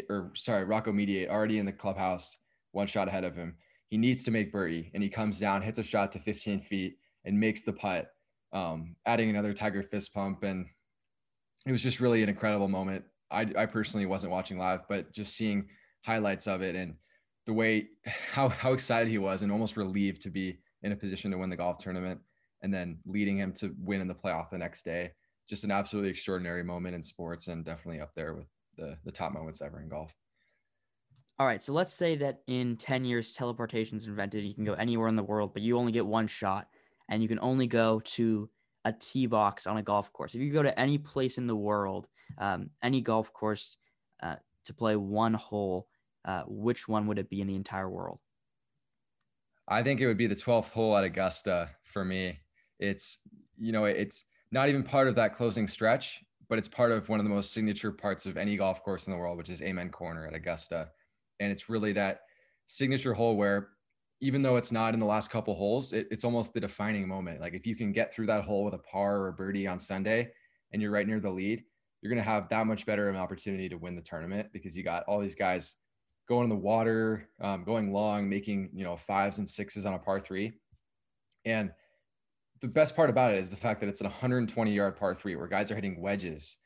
or 0.09 0.31
sorry, 0.35 0.65
Rocco 0.65 0.93
Mediate 0.93 1.29
already 1.29 1.59
in 1.59 1.67
the 1.67 1.73
clubhouse, 1.73 2.37
one 2.73 2.87
shot 2.87 3.09
ahead 3.09 3.25
of 3.25 3.35
him. 3.35 3.57
He 3.90 3.98
needs 3.98 4.22
to 4.24 4.31
make 4.31 4.53
birdie 4.53 4.90
and 4.94 5.03
he 5.03 5.09
comes 5.09 5.38
down, 5.38 5.62
hits 5.62 5.79
a 5.79 5.83
shot 5.83 6.12
to 6.12 6.20
15 6.20 6.61
feet 6.61 6.96
and 7.24 7.38
makes 7.38 7.62
the 7.62 7.72
putt, 7.72 8.09
um, 8.53 8.94
adding 9.05 9.29
another 9.31 9.53
Tiger 9.53 9.83
fist 9.83 10.14
pump. 10.14 10.44
And 10.44 10.66
it 11.66 11.72
was 11.72 11.83
just 11.83 12.00
really 12.00 12.22
an 12.22 12.29
incredible 12.29 12.68
moment. 12.68 13.05
I, 13.31 13.46
I 13.59 13.66
personally 13.66 14.07
wasn't 14.07 14.33
watching 14.33 14.59
live, 14.59 14.81
but 14.88 15.12
just 15.12 15.35
seeing 15.35 15.68
highlights 16.03 16.46
of 16.46 16.62
it 16.62 16.76
and 16.76 16.94
the 17.46 17.53
way 17.53 17.88
how 18.33 18.48
how 18.48 18.72
excited 18.72 19.09
he 19.09 19.18
was 19.18 19.42
and 19.42 19.53
almost 19.53 19.76
relieved 19.76 20.22
to 20.22 20.31
be 20.31 20.59
in 20.83 20.92
a 20.92 20.96
position 20.96 21.31
to 21.33 21.38
win 21.38 21.50
the 21.50 21.57
golf 21.57 21.79
tournament 21.79 22.20
and 22.62 22.72
then 22.72 22.98
leading 23.05 23.38
him 23.38 23.53
to 23.53 23.74
win 23.79 24.00
in 24.00 24.09
the 24.09 24.14
playoff 24.14 24.50
the 24.50 24.59
next 24.59 24.85
day. 24.85 25.11
Just 25.48 25.64
an 25.64 25.70
absolutely 25.70 26.11
extraordinary 26.11 26.62
moment 26.62 26.94
in 26.94 27.03
sports 27.03 27.48
and 27.48 27.64
definitely 27.64 28.00
up 28.00 28.14
there 28.14 28.35
with 28.35 28.46
the 28.76 28.96
the 29.05 29.12
top 29.12 29.33
moments 29.33 29.61
ever 29.61 29.81
in 29.81 29.88
golf. 29.88 30.14
All 31.40 31.46
right, 31.46 31.62
so 31.62 31.72
let's 31.72 31.94
say 31.94 32.16
that 32.16 32.42
in 32.48 32.76
10 32.76 33.07
years 33.07 33.33
teleportation 33.33 33.96
is 33.96 34.05
invented, 34.05 34.44
you 34.44 34.53
can 34.53 34.66
go 34.66 34.74
anywhere 34.74 35.09
in 35.09 35.16
the 35.16 35.22
world, 35.22 35.55
but 35.55 35.62
you 35.62 35.79
only 35.79 35.90
get 35.90 36.05
one 36.05 36.26
shot 36.26 36.68
and 37.09 37.22
you 37.22 37.31
can 37.31 37.38
only 37.40 37.66
go 37.66 37.98
to 38.00 38.50
a 38.85 38.92
tee 38.92 39.24
box 39.24 39.66
on 39.66 39.79
a 39.79 39.83
golf 39.83 40.12
course. 40.12 40.35
If 40.35 40.42
you 40.42 40.53
go 40.53 40.62
to 40.62 40.79
any 40.79 40.98
place 40.98 41.38
in 41.38 41.46
the 41.46 41.57
world, 41.57 42.11
um, 42.37 42.68
any 42.83 43.00
golf 43.00 43.33
course 43.33 43.79
uh, 44.22 44.35
to 44.66 44.74
play 44.74 44.96
one 44.96 45.33
hole, 45.33 45.88
uh, 46.26 46.42
which 46.46 46.87
one 46.87 47.07
would 47.07 47.18
it 47.18 47.31
be 47.31 47.40
in 47.40 47.46
the 47.46 47.57
entire 47.57 47.88
world? 47.88 48.18
I 49.66 49.83
think 49.83 50.03
it 50.03 50.07
would 50.09 50.18
be 50.18 50.26
the 50.26 50.37
12th 50.37 50.72
hole 50.72 50.94
at 50.94 51.05
Augusta 51.05 51.70
for 51.85 52.05
me. 52.05 52.38
It's, 52.79 53.16
you 53.57 53.72
know, 53.72 53.87
it's 53.87 54.26
not 54.53 54.68
even 54.68 54.83
part 54.83 55.09
of 55.09 55.14
that 55.14 55.33
closing 55.33 55.68
stretch, 55.68 56.22
but 56.50 56.59
it's 56.59 56.68
part 56.68 56.92
of 56.92 57.09
one 57.09 57.18
of 57.18 57.24
the 57.24 57.31
most 57.33 57.55
signature 57.55 57.92
parts 57.92 58.26
of 58.26 58.37
any 58.37 58.59
golf 58.59 58.83
course 58.83 59.07
in 59.07 59.12
the 59.14 59.18
world, 59.18 59.38
which 59.38 59.48
is 59.48 59.62
Amen 59.62 59.88
Corner 59.88 60.26
at 60.26 60.35
Augusta. 60.35 60.90
And 61.40 61.50
it's 61.50 61.68
really 61.68 61.92
that 61.94 62.20
signature 62.66 63.14
hole 63.14 63.37
where 63.37 63.70
even 64.20 64.42
though 64.42 64.57
it's 64.57 64.70
not 64.70 64.94
in 64.94 65.00
the 65.00 65.07
last 65.07 65.31
couple 65.31 65.55
holes, 65.55 65.92
it, 65.92 66.07
it's 66.11 66.24
almost 66.24 66.53
the 66.53 66.61
defining 66.61 67.09
moment. 67.09 67.40
Like 67.40 67.55
if 67.55 67.66
you 67.66 67.74
can 67.74 67.90
get 67.92 68.14
through 68.14 68.26
that 68.26 68.44
hole 68.44 68.64
with 68.64 68.74
a 68.74 68.79
par 68.79 69.16
or 69.18 69.29
a 69.29 69.33
birdie 69.33 69.66
on 69.66 69.79
Sunday 69.79 70.31
and 70.72 70.81
you're 70.81 70.90
right 70.90 71.07
near 71.07 71.20
the 71.20 71.31
lead, 71.31 71.64
you're 72.00 72.12
going 72.12 72.22
to 72.22 72.31
have 72.31 72.48
that 72.50 72.66
much 72.66 72.87
better 72.87 73.09
of 73.09 73.14
an 73.14 73.20
opportunity 73.20 73.68
to 73.68 73.76
win 73.76 73.96
the 73.96 74.03
tournament 74.03 74.48
because 74.53 74.76
you 74.76 74.83
got 74.83 75.05
all 75.05 75.20
these 75.20 75.35
guys 75.35 75.76
going 76.29 76.44
in 76.44 76.50
the 76.50 76.57
water, 76.57 77.29
um, 77.40 77.64
going 77.64 77.92
long, 77.92 78.29
making 78.29 78.70
you 78.72 78.85
know 78.85 78.96
fives 78.96 79.38
and 79.38 79.48
sixes 79.48 79.85
on 79.85 79.94
a 79.94 79.98
par 79.98 80.20
three. 80.20 80.53
And 81.44 81.72
the 82.61 82.68
best 82.68 82.94
part 82.94 83.11
about 83.11 83.33
it 83.33 83.38
is 83.38 83.50
the 83.50 83.57
fact 83.57 83.81
that 83.81 83.88
it's 83.88 84.00
an 84.00 84.07
120 84.07 84.72
yard 84.72 84.96
par 84.96 85.14
three 85.14 85.35
where 85.35 85.48
guys 85.48 85.70
are 85.70 85.74
hitting 85.74 86.00
wedges, 86.00 86.57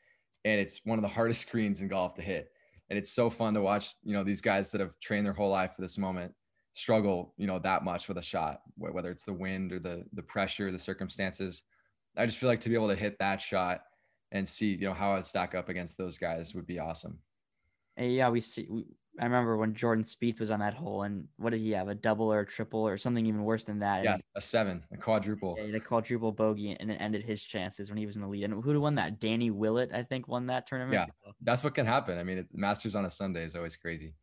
and 0.45 0.59
it's 0.59 0.81
one 0.85 0.99
of 0.99 1.03
the 1.03 1.09
hardest 1.09 1.41
screens 1.47 1.81
in 1.81 1.87
golf 1.87 2.15
to 2.15 2.21
hit. 2.21 2.51
And 2.89 2.99
it's 2.99 3.11
so 3.11 3.29
fun 3.29 3.53
to 3.55 3.61
watch, 3.61 3.95
you 4.03 4.13
know, 4.13 4.23
these 4.23 4.41
guys 4.41 4.71
that 4.71 4.81
have 4.81 4.99
trained 4.99 5.25
their 5.25 5.33
whole 5.33 5.49
life 5.49 5.73
for 5.75 5.81
this 5.81 5.97
moment 5.97 6.33
struggle, 6.73 7.33
you 7.37 7.47
know, 7.47 7.57
that 7.59 7.83
much 7.83 8.07
with 8.07 8.17
a 8.17 8.21
shot, 8.21 8.61
whether 8.77 9.09
it's 9.09 9.23
the 9.23 9.33
wind 9.33 9.71
or 9.71 9.79
the 9.79 10.03
the 10.13 10.21
pressure, 10.21 10.71
the 10.71 10.79
circumstances. 10.79 11.63
I 12.17 12.25
just 12.25 12.37
feel 12.37 12.49
like 12.49 12.61
to 12.61 12.69
be 12.69 12.75
able 12.75 12.89
to 12.89 12.95
hit 12.95 13.17
that 13.19 13.41
shot 13.41 13.81
and 14.31 14.47
see, 14.47 14.73
you 14.73 14.87
know, 14.87 14.93
how 14.93 15.13
I'd 15.13 15.25
stack 15.25 15.55
up 15.55 15.69
against 15.69 15.97
those 15.97 16.17
guys 16.17 16.53
would 16.53 16.67
be 16.67 16.79
awesome. 16.79 17.19
Yeah, 17.97 18.29
we 18.29 18.41
see. 18.41 18.67
I 19.19 19.23
remember 19.23 19.55
when 19.55 19.73
Jordan 19.73 20.03
Spieth 20.03 20.39
was 20.39 20.51
on 20.51 20.59
that 20.59 20.73
hole, 20.73 21.03
and 21.03 21.27
what 21.37 21.51
did 21.51 21.61
he 21.61 21.71
have? 21.71 21.87
A 21.87 21.95
double 21.95 22.31
or 22.31 22.41
a 22.41 22.45
triple 22.45 22.85
or 22.85 22.97
something 22.97 23.25
even 23.25 23.43
worse 23.43 23.63
than 23.63 23.79
that? 23.79 24.03
Yeah, 24.03 24.17
a 24.35 24.41
seven, 24.41 24.83
a 24.91 24.97
quadruple. 24.97 25.55
Yeah, 25.57 25.77
a 25.77 25.79
quadruple 25.79 26.33
bogey, 26.33 26.75
and 26.79 26.91
it 26.91 26.97
ended 26.99 27.23
his 27.23 27.41
chances 27.41 27.89
when 27.89 27.97
he 27.97 28.05
was 28.05 28.17
in 28.17 28.21
the 28.21 28.27
lead. 28.27 28.43
And 28.43 28.61
who 28.61 28.79
won 28.79 28.95
that? 28.95 29.19
Danny 29.19 29.51
Willett, 29.51 29.91
I 29.93 30.03
think, 30.03 30.27
won 30.27 30.47
that 30.47 30.67
tournament. 30.67 30.93
Yeah, 30.93 31.31
that's 31.41 31.63
what 31.63 31.73
can 31.73 31.85
happen. 31.85 32.17
I 32.17 32.23
mean, 32.23 32.39
it, 32.39 32.47
Masters 32.53 32.95
on 32.95 33.05
a 33.05 33.09
Sunday 33.09 33.45
is 33.45 33.55
always 33.55 33.77
crazy. 33.77 34.13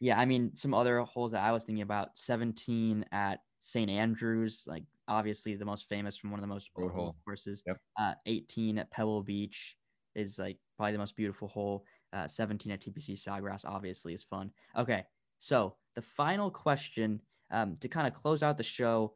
Yeah, 0.00 0.18
I 0.18 0.24
mean, 0.24 0.56
some 0.56 0.72
other 0.72 1.00
holes 1.00 1.32
that 1.32 1.42
I 1.42 1.52
was 1.52 1.64
thinking 1.64 1.82
about: 1.82 2.16
17 2.16 3.04
at 3.12 3.40
St. 3.58 3.90
Andrews, 3.90 4.64
like 4.66 4.84
obviously 5.06 5.54
the 5.56 5.64
most 5.66 5.88
famous 5.88 6.16
from 6.16 6.30
one 6.30 6.40
of 6.40 6.42
the 6.42 6.52
most 6.52 6.70
old 6.76 6.92
hole 6.92 7.16
courses. 7.24 7.62
Yep. 7.66 7.76
Uh, 7.98 8.14
18 8.24 8.78
at 8.78 8.90
Pebble 8.90 9.22
Beach 9.22 9.76
is 10.14 10.38
like 10.38 10.56
probably 10.76 10.92
the 10.92 10.98
most 10.98 11.16
beautiful 11.16 11.48
hole. 11.48 11.84
Uh, 12.12 12.26
17 12.26 12.72
at 12.72 12.80
TPC 12.80 13.12
Sawgrass 13.12 13.64
obviously 13.64 14.12
is 14.12 14.22
fun. 14.22 14.50
Okay, 14.76 15.04
so 15.38 15.74
the 15.94 16.02
final 16.02 16.50
question 16.50 17.20
um, 17.50 17.76
to 17.80 17.88
kind 17.88 18.06
of 18.06 18.14
close 18.14 18.42
out 18.42 18.56
the 18.56 18.62
show 18.62 19.14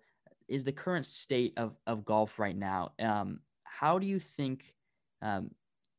is 0.49 0.65
the 0.65 0.73
current 0.73 1.07
state 1.07 1.55
of, 1.57 1.77
of 1.87 2.05
golf 2.05 2.39
right 2.39 2.57
now. 2.57 2.93
Um, 3.01 3.41
how 3.65 3.99
do 3.99 4.07
you 4.07 4.19
think 4.19 4.75
um, 5.23 5.51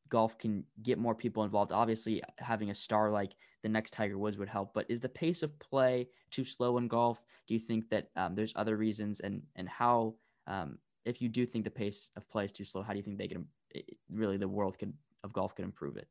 golf 0.09 0.37
can 0.37 0.63
get 0.81 0.97
more 0.97 1.15
people 1.15 1.43
involved? 1.43 1.71
Obviously, 1.71 2.21
having 2.37 2.69
a 2.69 2.75
star 2.75 3.09
like 3.11 3.35
the 3.63 3.69
next 3.69 3.91
Tiger 3.91 4.17
Woods 4.17 4.37
would 4.37 4.49
help, 4.49 4.73
but 4.73 4.85
is 4.89 4.99
the 4.99 5.09
pace 5.09 5.41
of 5.43 5.57
play 5.59 6.07
too 6.31 6.43
slow 6.43 6.77
in 6.77 6.87
golf? 6.87 7.25
Do 7.47 7.53
you 7.53 7.59
think 7.59 7.89
that 7.89 8.09
um, 8.15 8.35
there's 8.35 8.53
other 8.55 8.77
reasons, 8.77 9.19
and 9.19 9.41
and 9.55 9.67
how, 9.67 10.15
um, 10.47 10.77
if 11.03 11.21
you 11.21 11.29
do 11.29 11.45
think 11.45 11.65
the 11.65 11.71
pace 11.71 12.09
of 12.15 12.29
play 12.29 12.45
is 12.45 12.51
too 12.51 12.65
slow, 12.65 12.83
how 12.83 12.93
do 12.93 12.97
you 12.97 13.03
think 13.03 13.17
they 13.17 13.27
can 13.27 13.47
really 14.09 14.37
the 14.37 14.47
world 14.47 14.77
of 15.23 15.33
golf 15.33 15.55
could 15.55 15.65
improve 15.65 15.97
it? 15.97 16.07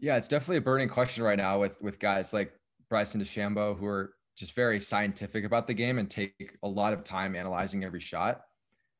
Yeah, 0.00 0.16
it's 0.16 0.28
definitely 0.28 0.56
a 0.56 0.62
burning 0.62 0.88
question 0.88 1.22
right 1.24 1.38
now 1.38 1.60
with 1.60 1.80
with 1.80 1.98
guys 1.98 2.32
like 2.32 2.52
Bryson 2.88 3.20
DeChambeau 3.20 3.78
who 3.78 3.86
are 3.86 4.14
just 4.36 4.54
very 4.54 4.80
scientific 4.80 5.44
about 5.44 5.66
the 5.66 5.74
game 5.74 5.98
and 5.98 6.10
take 6.10 6.56
a 6.62 6.68
lot 6.68 6.92
of 6.92 7.04
time 7.04 7.36
analyzing 7.36 7.84
every 7.84 8.00
shot. 8.00 8.42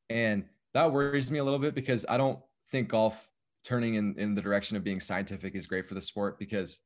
And 0.09 0.45
that 0.73 0.91
worries 0.91 1.31
me 1.31 1.39
a 1.39 1.43
little 1.43 1.59
bit 1.59 1.73
because 1.73 2.05
I 2.07 2.17
don't 2.17 2.39
think 2.71 2.89
golf 2.89 3.27
turning 3.63 3.95
in, 3.95 4.15
in 4.17 4.35
the 4.35 4.41
direction 4.41 4.77
of 4.77 4.83
being 4.83 4.99
scientific 4.99 5.55
is 5.55 5.67
great 5.67 5.87
for 5.87 5.95
the 5.95 6.01
sport 6.01 6.39
because 6.39 6.79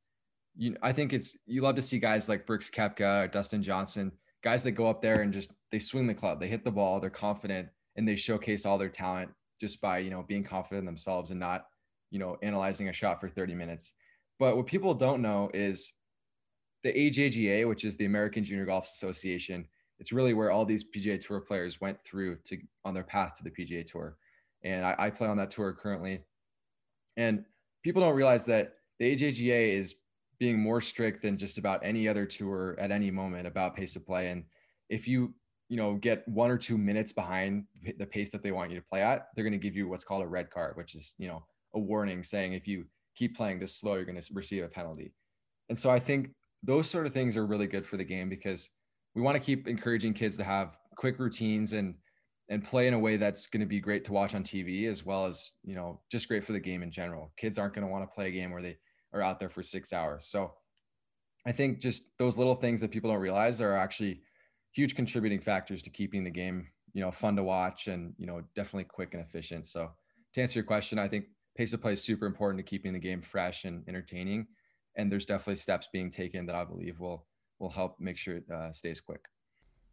you 0.56 0.76
I 0.82 0.92
think 0.92 1.12
it's 1.12 1.36
you 1.46 1.60
love 1.60 1.76
to 1.76 1.82
see 1.82 1.98
guys 1.98 2.28
like 2.28 2.46
Brooks 2.46 2.70
Koepka, 2.70 3.24
or 3.24 3.28
Dustin 3.28 3.62
Johnson, 3.62 4.10
guys 4.42 4.62
that 4.64 4.72
go 4.72 4.88
up 4.88 5.02
there 5.02 5.20
and 5.20 5.32
just 5.32 5.52
they 5.70 5.78
swing 5.78 6.06
the 6.06 6.14
club, 6.14 6.40
they 6.40 6.48
hit 6.48 6.64
the 6.64 6.70
ball, 6.70 6.98
they're 6.98 7.10
confident, 7.10 7.68
and 7.96 8.08
they 8.08 8.16
showcase 8.16 8.64
all 8.64 8.78
their 8.78 8.88
talent 8.88 9.30
just 9.60 9.80
by 9.80 9.98
you 9.98 10.10
know 10.10 10.22
being 10.22 10.44
confident 10.44 10.80
in 10.80 10.86
themselves 10.86 11.30
and 11.30 11.38
not 11.38 11.66
you 12.10 12.18
know 12.18 12.38
analyzing 12.42 12.88
a 12.88 12.92
shot 12.92 13.20
for 13.20 13.28
30 13.28 13.54
minutes. 13.54 13.92
But 14.38 14.56
what 14.56 14.66
people 14.66 14.94
don't 14.94 15.22
know 15.22 15.50
is 15.54 15.92
the 16.82 16.92
AJGA, 16.92 17.66
which 17.66 17.84
is 17.84 17.96
the 17.96 18.04
American 18.04 18.44
Junior 18.44 18.66
Golf 18.66 18.84
Association. 18.84 19.66
It's 19.98 20.12
really 20.12 20.34
where 20.34 20.50
all 20.50 20.64
these 20.64 20.84
PGA 20.84 21.18
Tour 21.18 21.40
players 21.40 21.80
went 21.80 21.98
through 22.04 22.36
to 22.44 22.58
on 22.84 22.94
their 22.94 23.02
path 23.02 23.34
to 23.36 23.44
the 23.44 23.50
PGA 23.50 23.84
Tour, 23.84 24.16
and 24.62 24.84
I, 24.84 24.94
I 24.98 25.10
play 25.10 25.26
on 25.26 25.36
that 25.38 25.50
tour 25.50 25.72
currently. 25.72 26.20
And 27.16 27.44
people 27.82 28.02
don't 28.02 28.14
realize 28.14 28.44
that 28.46 28.74
the 28.98 29.16
AJGA 29.16 29.70
is 29.70 29.96
being 30.38 30.58
more 30.58 30.80
strict 30.80 31.22
than 31.22 31.38
just 31.38 31.56
about 31.56 31.80
any 31.82 32.06
other 32.06 32.26
tour 32.26 32.76
at 32.78 32.90
any 32.90 33.10
moment 33.10 33.46
about 33.46 33.74
pace 33.74 33.96
of 33.96 34.06
play. 34.06 34.28
And 34.30 34.44
if 34.90 35.08
you 35.08 35.34
you 35.68 35.76
know 35.76 35.94
get 35.94 36.26
one 36.28 36.50
or 36.50 36.58
two 36.58 36.78
minutes 36.78 37.12
behind 37.12 37.64
the 37.98 38.06
pace 38.06 38.30
that 38.30 38.42
they 38.42 38.52
want 38.52 38.70
you 38.70 38.78
to 38.78 38.86
play 38.86 39.02
at, 39.02 39.28
they're 39.34 39.44
going 39.44 39.52
to 39.52 39.58
give 39.58 39.76
you 39.76 39.88
what's 39.88 40.04
called 40.04 40.22
a 40.22 40.26
red 40.26 40.50
card, 40.50 40.76
which 40.76 40.94
is 40.94 41.14
you 41.18 41.26
know 41.26 41.42
a 41.74 41.78
warning 41.78 42.22
saying 42.22 42.52
if 42.52 42.68
you 42.68 42.84
keep 43.16 43.36
playing 43.36 43.58
this 43.58 43.74
slow, 43.74 43.94
you're 43.94 44.04
going 44.04 44.20
to 44.20 44.34
receive 44.34 44.62
a 44.62 44.68
penalty. 44.68 45.12
And 45.68 45.78
so 45.78 45.90
I 45.90 45.98
think 45.98 46.30
those 46.62 46.88
sort 46.88 47.06
of 47.06 47.12
things 47.12 47.36
are 47.36 47.46
really 47.46 47.66
good 47.66 47.84
for 47.84 47.96
the 47.96 48.04
game 48.04 48.28
because 48.28 48.70
we 49.14 49.22
want 49.22 49.34
to 49.34 49.40
keep 49.40 49.66
encouraging 49.66 50.12
kids 50.14 50.36
to 50.36 50.44
have 50.44 50.76
quick 50.96 51.18
routines 51.18 51.72
and 51.72 51.94
and 52.48 52.62
play 52.62 52.86
in 52.86 52.94
a 52.94 52.98
way 52.98 53.16
that's 53.16 53.48
going 53.48 53.60
to 53.60 53.66
be 53.66 53.80
great 53.80 54.04
to 54.04 54.12
watch 54.12 54.32
on 54.32 54.44
TV 54.44 54.88
as 54.88 55.04
well 55.04 55.26
as 55.26 55.52
you 55.64 55.74
know 55.74 56.00
just 56.12 56.28
great 56.28 56.44
for 56.44 56.52
the 56.52 56.60
game 56.60 56.82
in 56.82 56.90
general. 56.90 57.32
Kids 57.36 57.58
aren't 57.58 57.74
going 57.74 57.86
to 57.86 57.90
want 57.90 58.08
to 58.08 58.14
play 58.14 58.28
a 58.28 58.30
game 58.30 58.52
where 58.52 58.62
they 58.62 58.76
are 59.12 59.22
out 59.22 59.40
there 59.40 59.50
for 59.50 59.62
six 59.62 59.92
hours. 59.92 60.28
So 60.28 60.52
I 61.46 61.52
think 61.52 61.80
just 61.80 62.04
those 62.18 62.38
little 62.38 62.54
things 62.54 62.80
that 62.80 62.90
people 62.90 63.10
don't 63.10 63.20
realize 63.20 63.60
are 63.60 63.76
actually 63.76 64.22
huge 64.72 64.94
contributing 64.94 65.40
factors 65.40 65.82
to 65.82 65.90
keeping 65.90 66.22
the 66.22 66.30
game 66.30 66.68
you 66.92 67.02
know 67.02 67.10
fun 67.10 67.36
to 67.36 67.42
watch 67.42 67.88
and 67.88 68.14
you 68.16 68.26
know 68.26 68.42
definitely 68.54 68.84
quick 68.84 69.14
and 69.14 69.22
efficient. 69.22 69.66
So 69.66 69.90
to 70.34 70.42
answer 70.42 70.58
your 70.58 70.66
question, 70.66 70.98
I 70.98 71.08
think 71.08 71.26
pace 71.56 71.72
of 71.72 71.80
play 71.80 71.92
is 71.92 72.02
super 72.02 72.26
important 72.26 72.58
to 72.58 72.68
keeping 72.68 72.92
the 72.92 72.98
game 72.98 73.22
fresh 73.22 73.64
and 73.64 73.82
entertaining. 73.88 74.46
And 74.96 75.10
there's 75.10 75.26
definitely 75.26 75.56
steps 75.56 75.88
being 75.92 76.10
taken 76.10 76.46
that 76.46 76.54
I 76.54 76.64
believe 76.64 77.00
will 77.00 77.26
will 77.58 77.70
help 77.70 77.98
make 77.98 78.18
sure 78.18 78.36
it 78.36 78.50
uh, 78.50 78.70
stays 78.70 79.00
quick. 79.00 79.24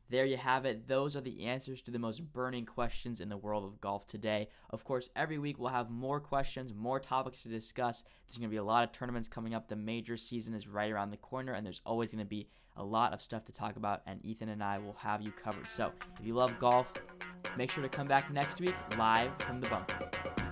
There 0.10 0.26
you 0.26 0.38
have 0.38 0.66
it. 0.66 0.88
Those 0.88 1.16
are 1.16 1.22
the 1.22 1.46
answers 1.46 1.82
to 1.84 1.92
the 1.92 1.98
most 1.98 2.20
burning 2.34 2.66
questions 2.66 3.22
in 3.22 3.30
the 3.30 3.38
world 3.38 3.64
of 3.64 3.80
golf 3.80 4.06
today. 4.06 4.50
Of 4.70 4.84
course, 4.84 5.10
every 5.16 5.40
week 5.40 5.58
we'll 5.58 5.70
have 5.70 5.90
more 5.90 6.20
questions, 6.20 6.74
more 6.76 7.00
topics 7.00 7.44
to 7.44 7.50
discuss. 7.50 8.04
There's 8.28 8.38
going 8.38 8.50
to 8.50 8.54
be 8.54 8.58
a 8.58 8.64
lot 8.64 8.84
of 8.84 8.92
tournaments 8.92 9.30
coming 9.30 9.56
up. 9.56 9.70
The 9.70 9.76
major 9.76 10.18
season 10.18 10.54
is 10.54 10.68
right 10.68 10.92
around 10.92 11.12
the 11.12 11.18
corner, 11.18 11.54
and 11.54 11.66
there's 11.66 11.82
always 11.86 12.12
going 12.12 12.20
to 12.20 12.26
be 12.26 12.50
a 12.76 12.84
lot 12.84 13.14
of 13.14 13.22
stuff 13.22 13.46
to 13.46 13.54
talk 13.54 13.78
about, 13.78 14.02
and 14.06 14.24
Ethan 14.26 14.50
and 14.50 14.64
I 14.64 14.78
will 14.78 14.98
have 15.00 15.22
you 15.22 15.32
covered. 15.32 15.72
So 15.72 15.92
if 16.20 16.26
you 16.26 16.34
love 16.34 16.60
golf, 16.60 16.94
make 17.58 17.72
sure 17.72 17.82
to 17.82 17.90
come 17.90 18.08
back 18.08 18.32
next 18.32 18.60
week 18.60 18.76
live 18.98 19.32
from 19.40 19.62
the 19.62 19.70
bunker. 19.70 20.43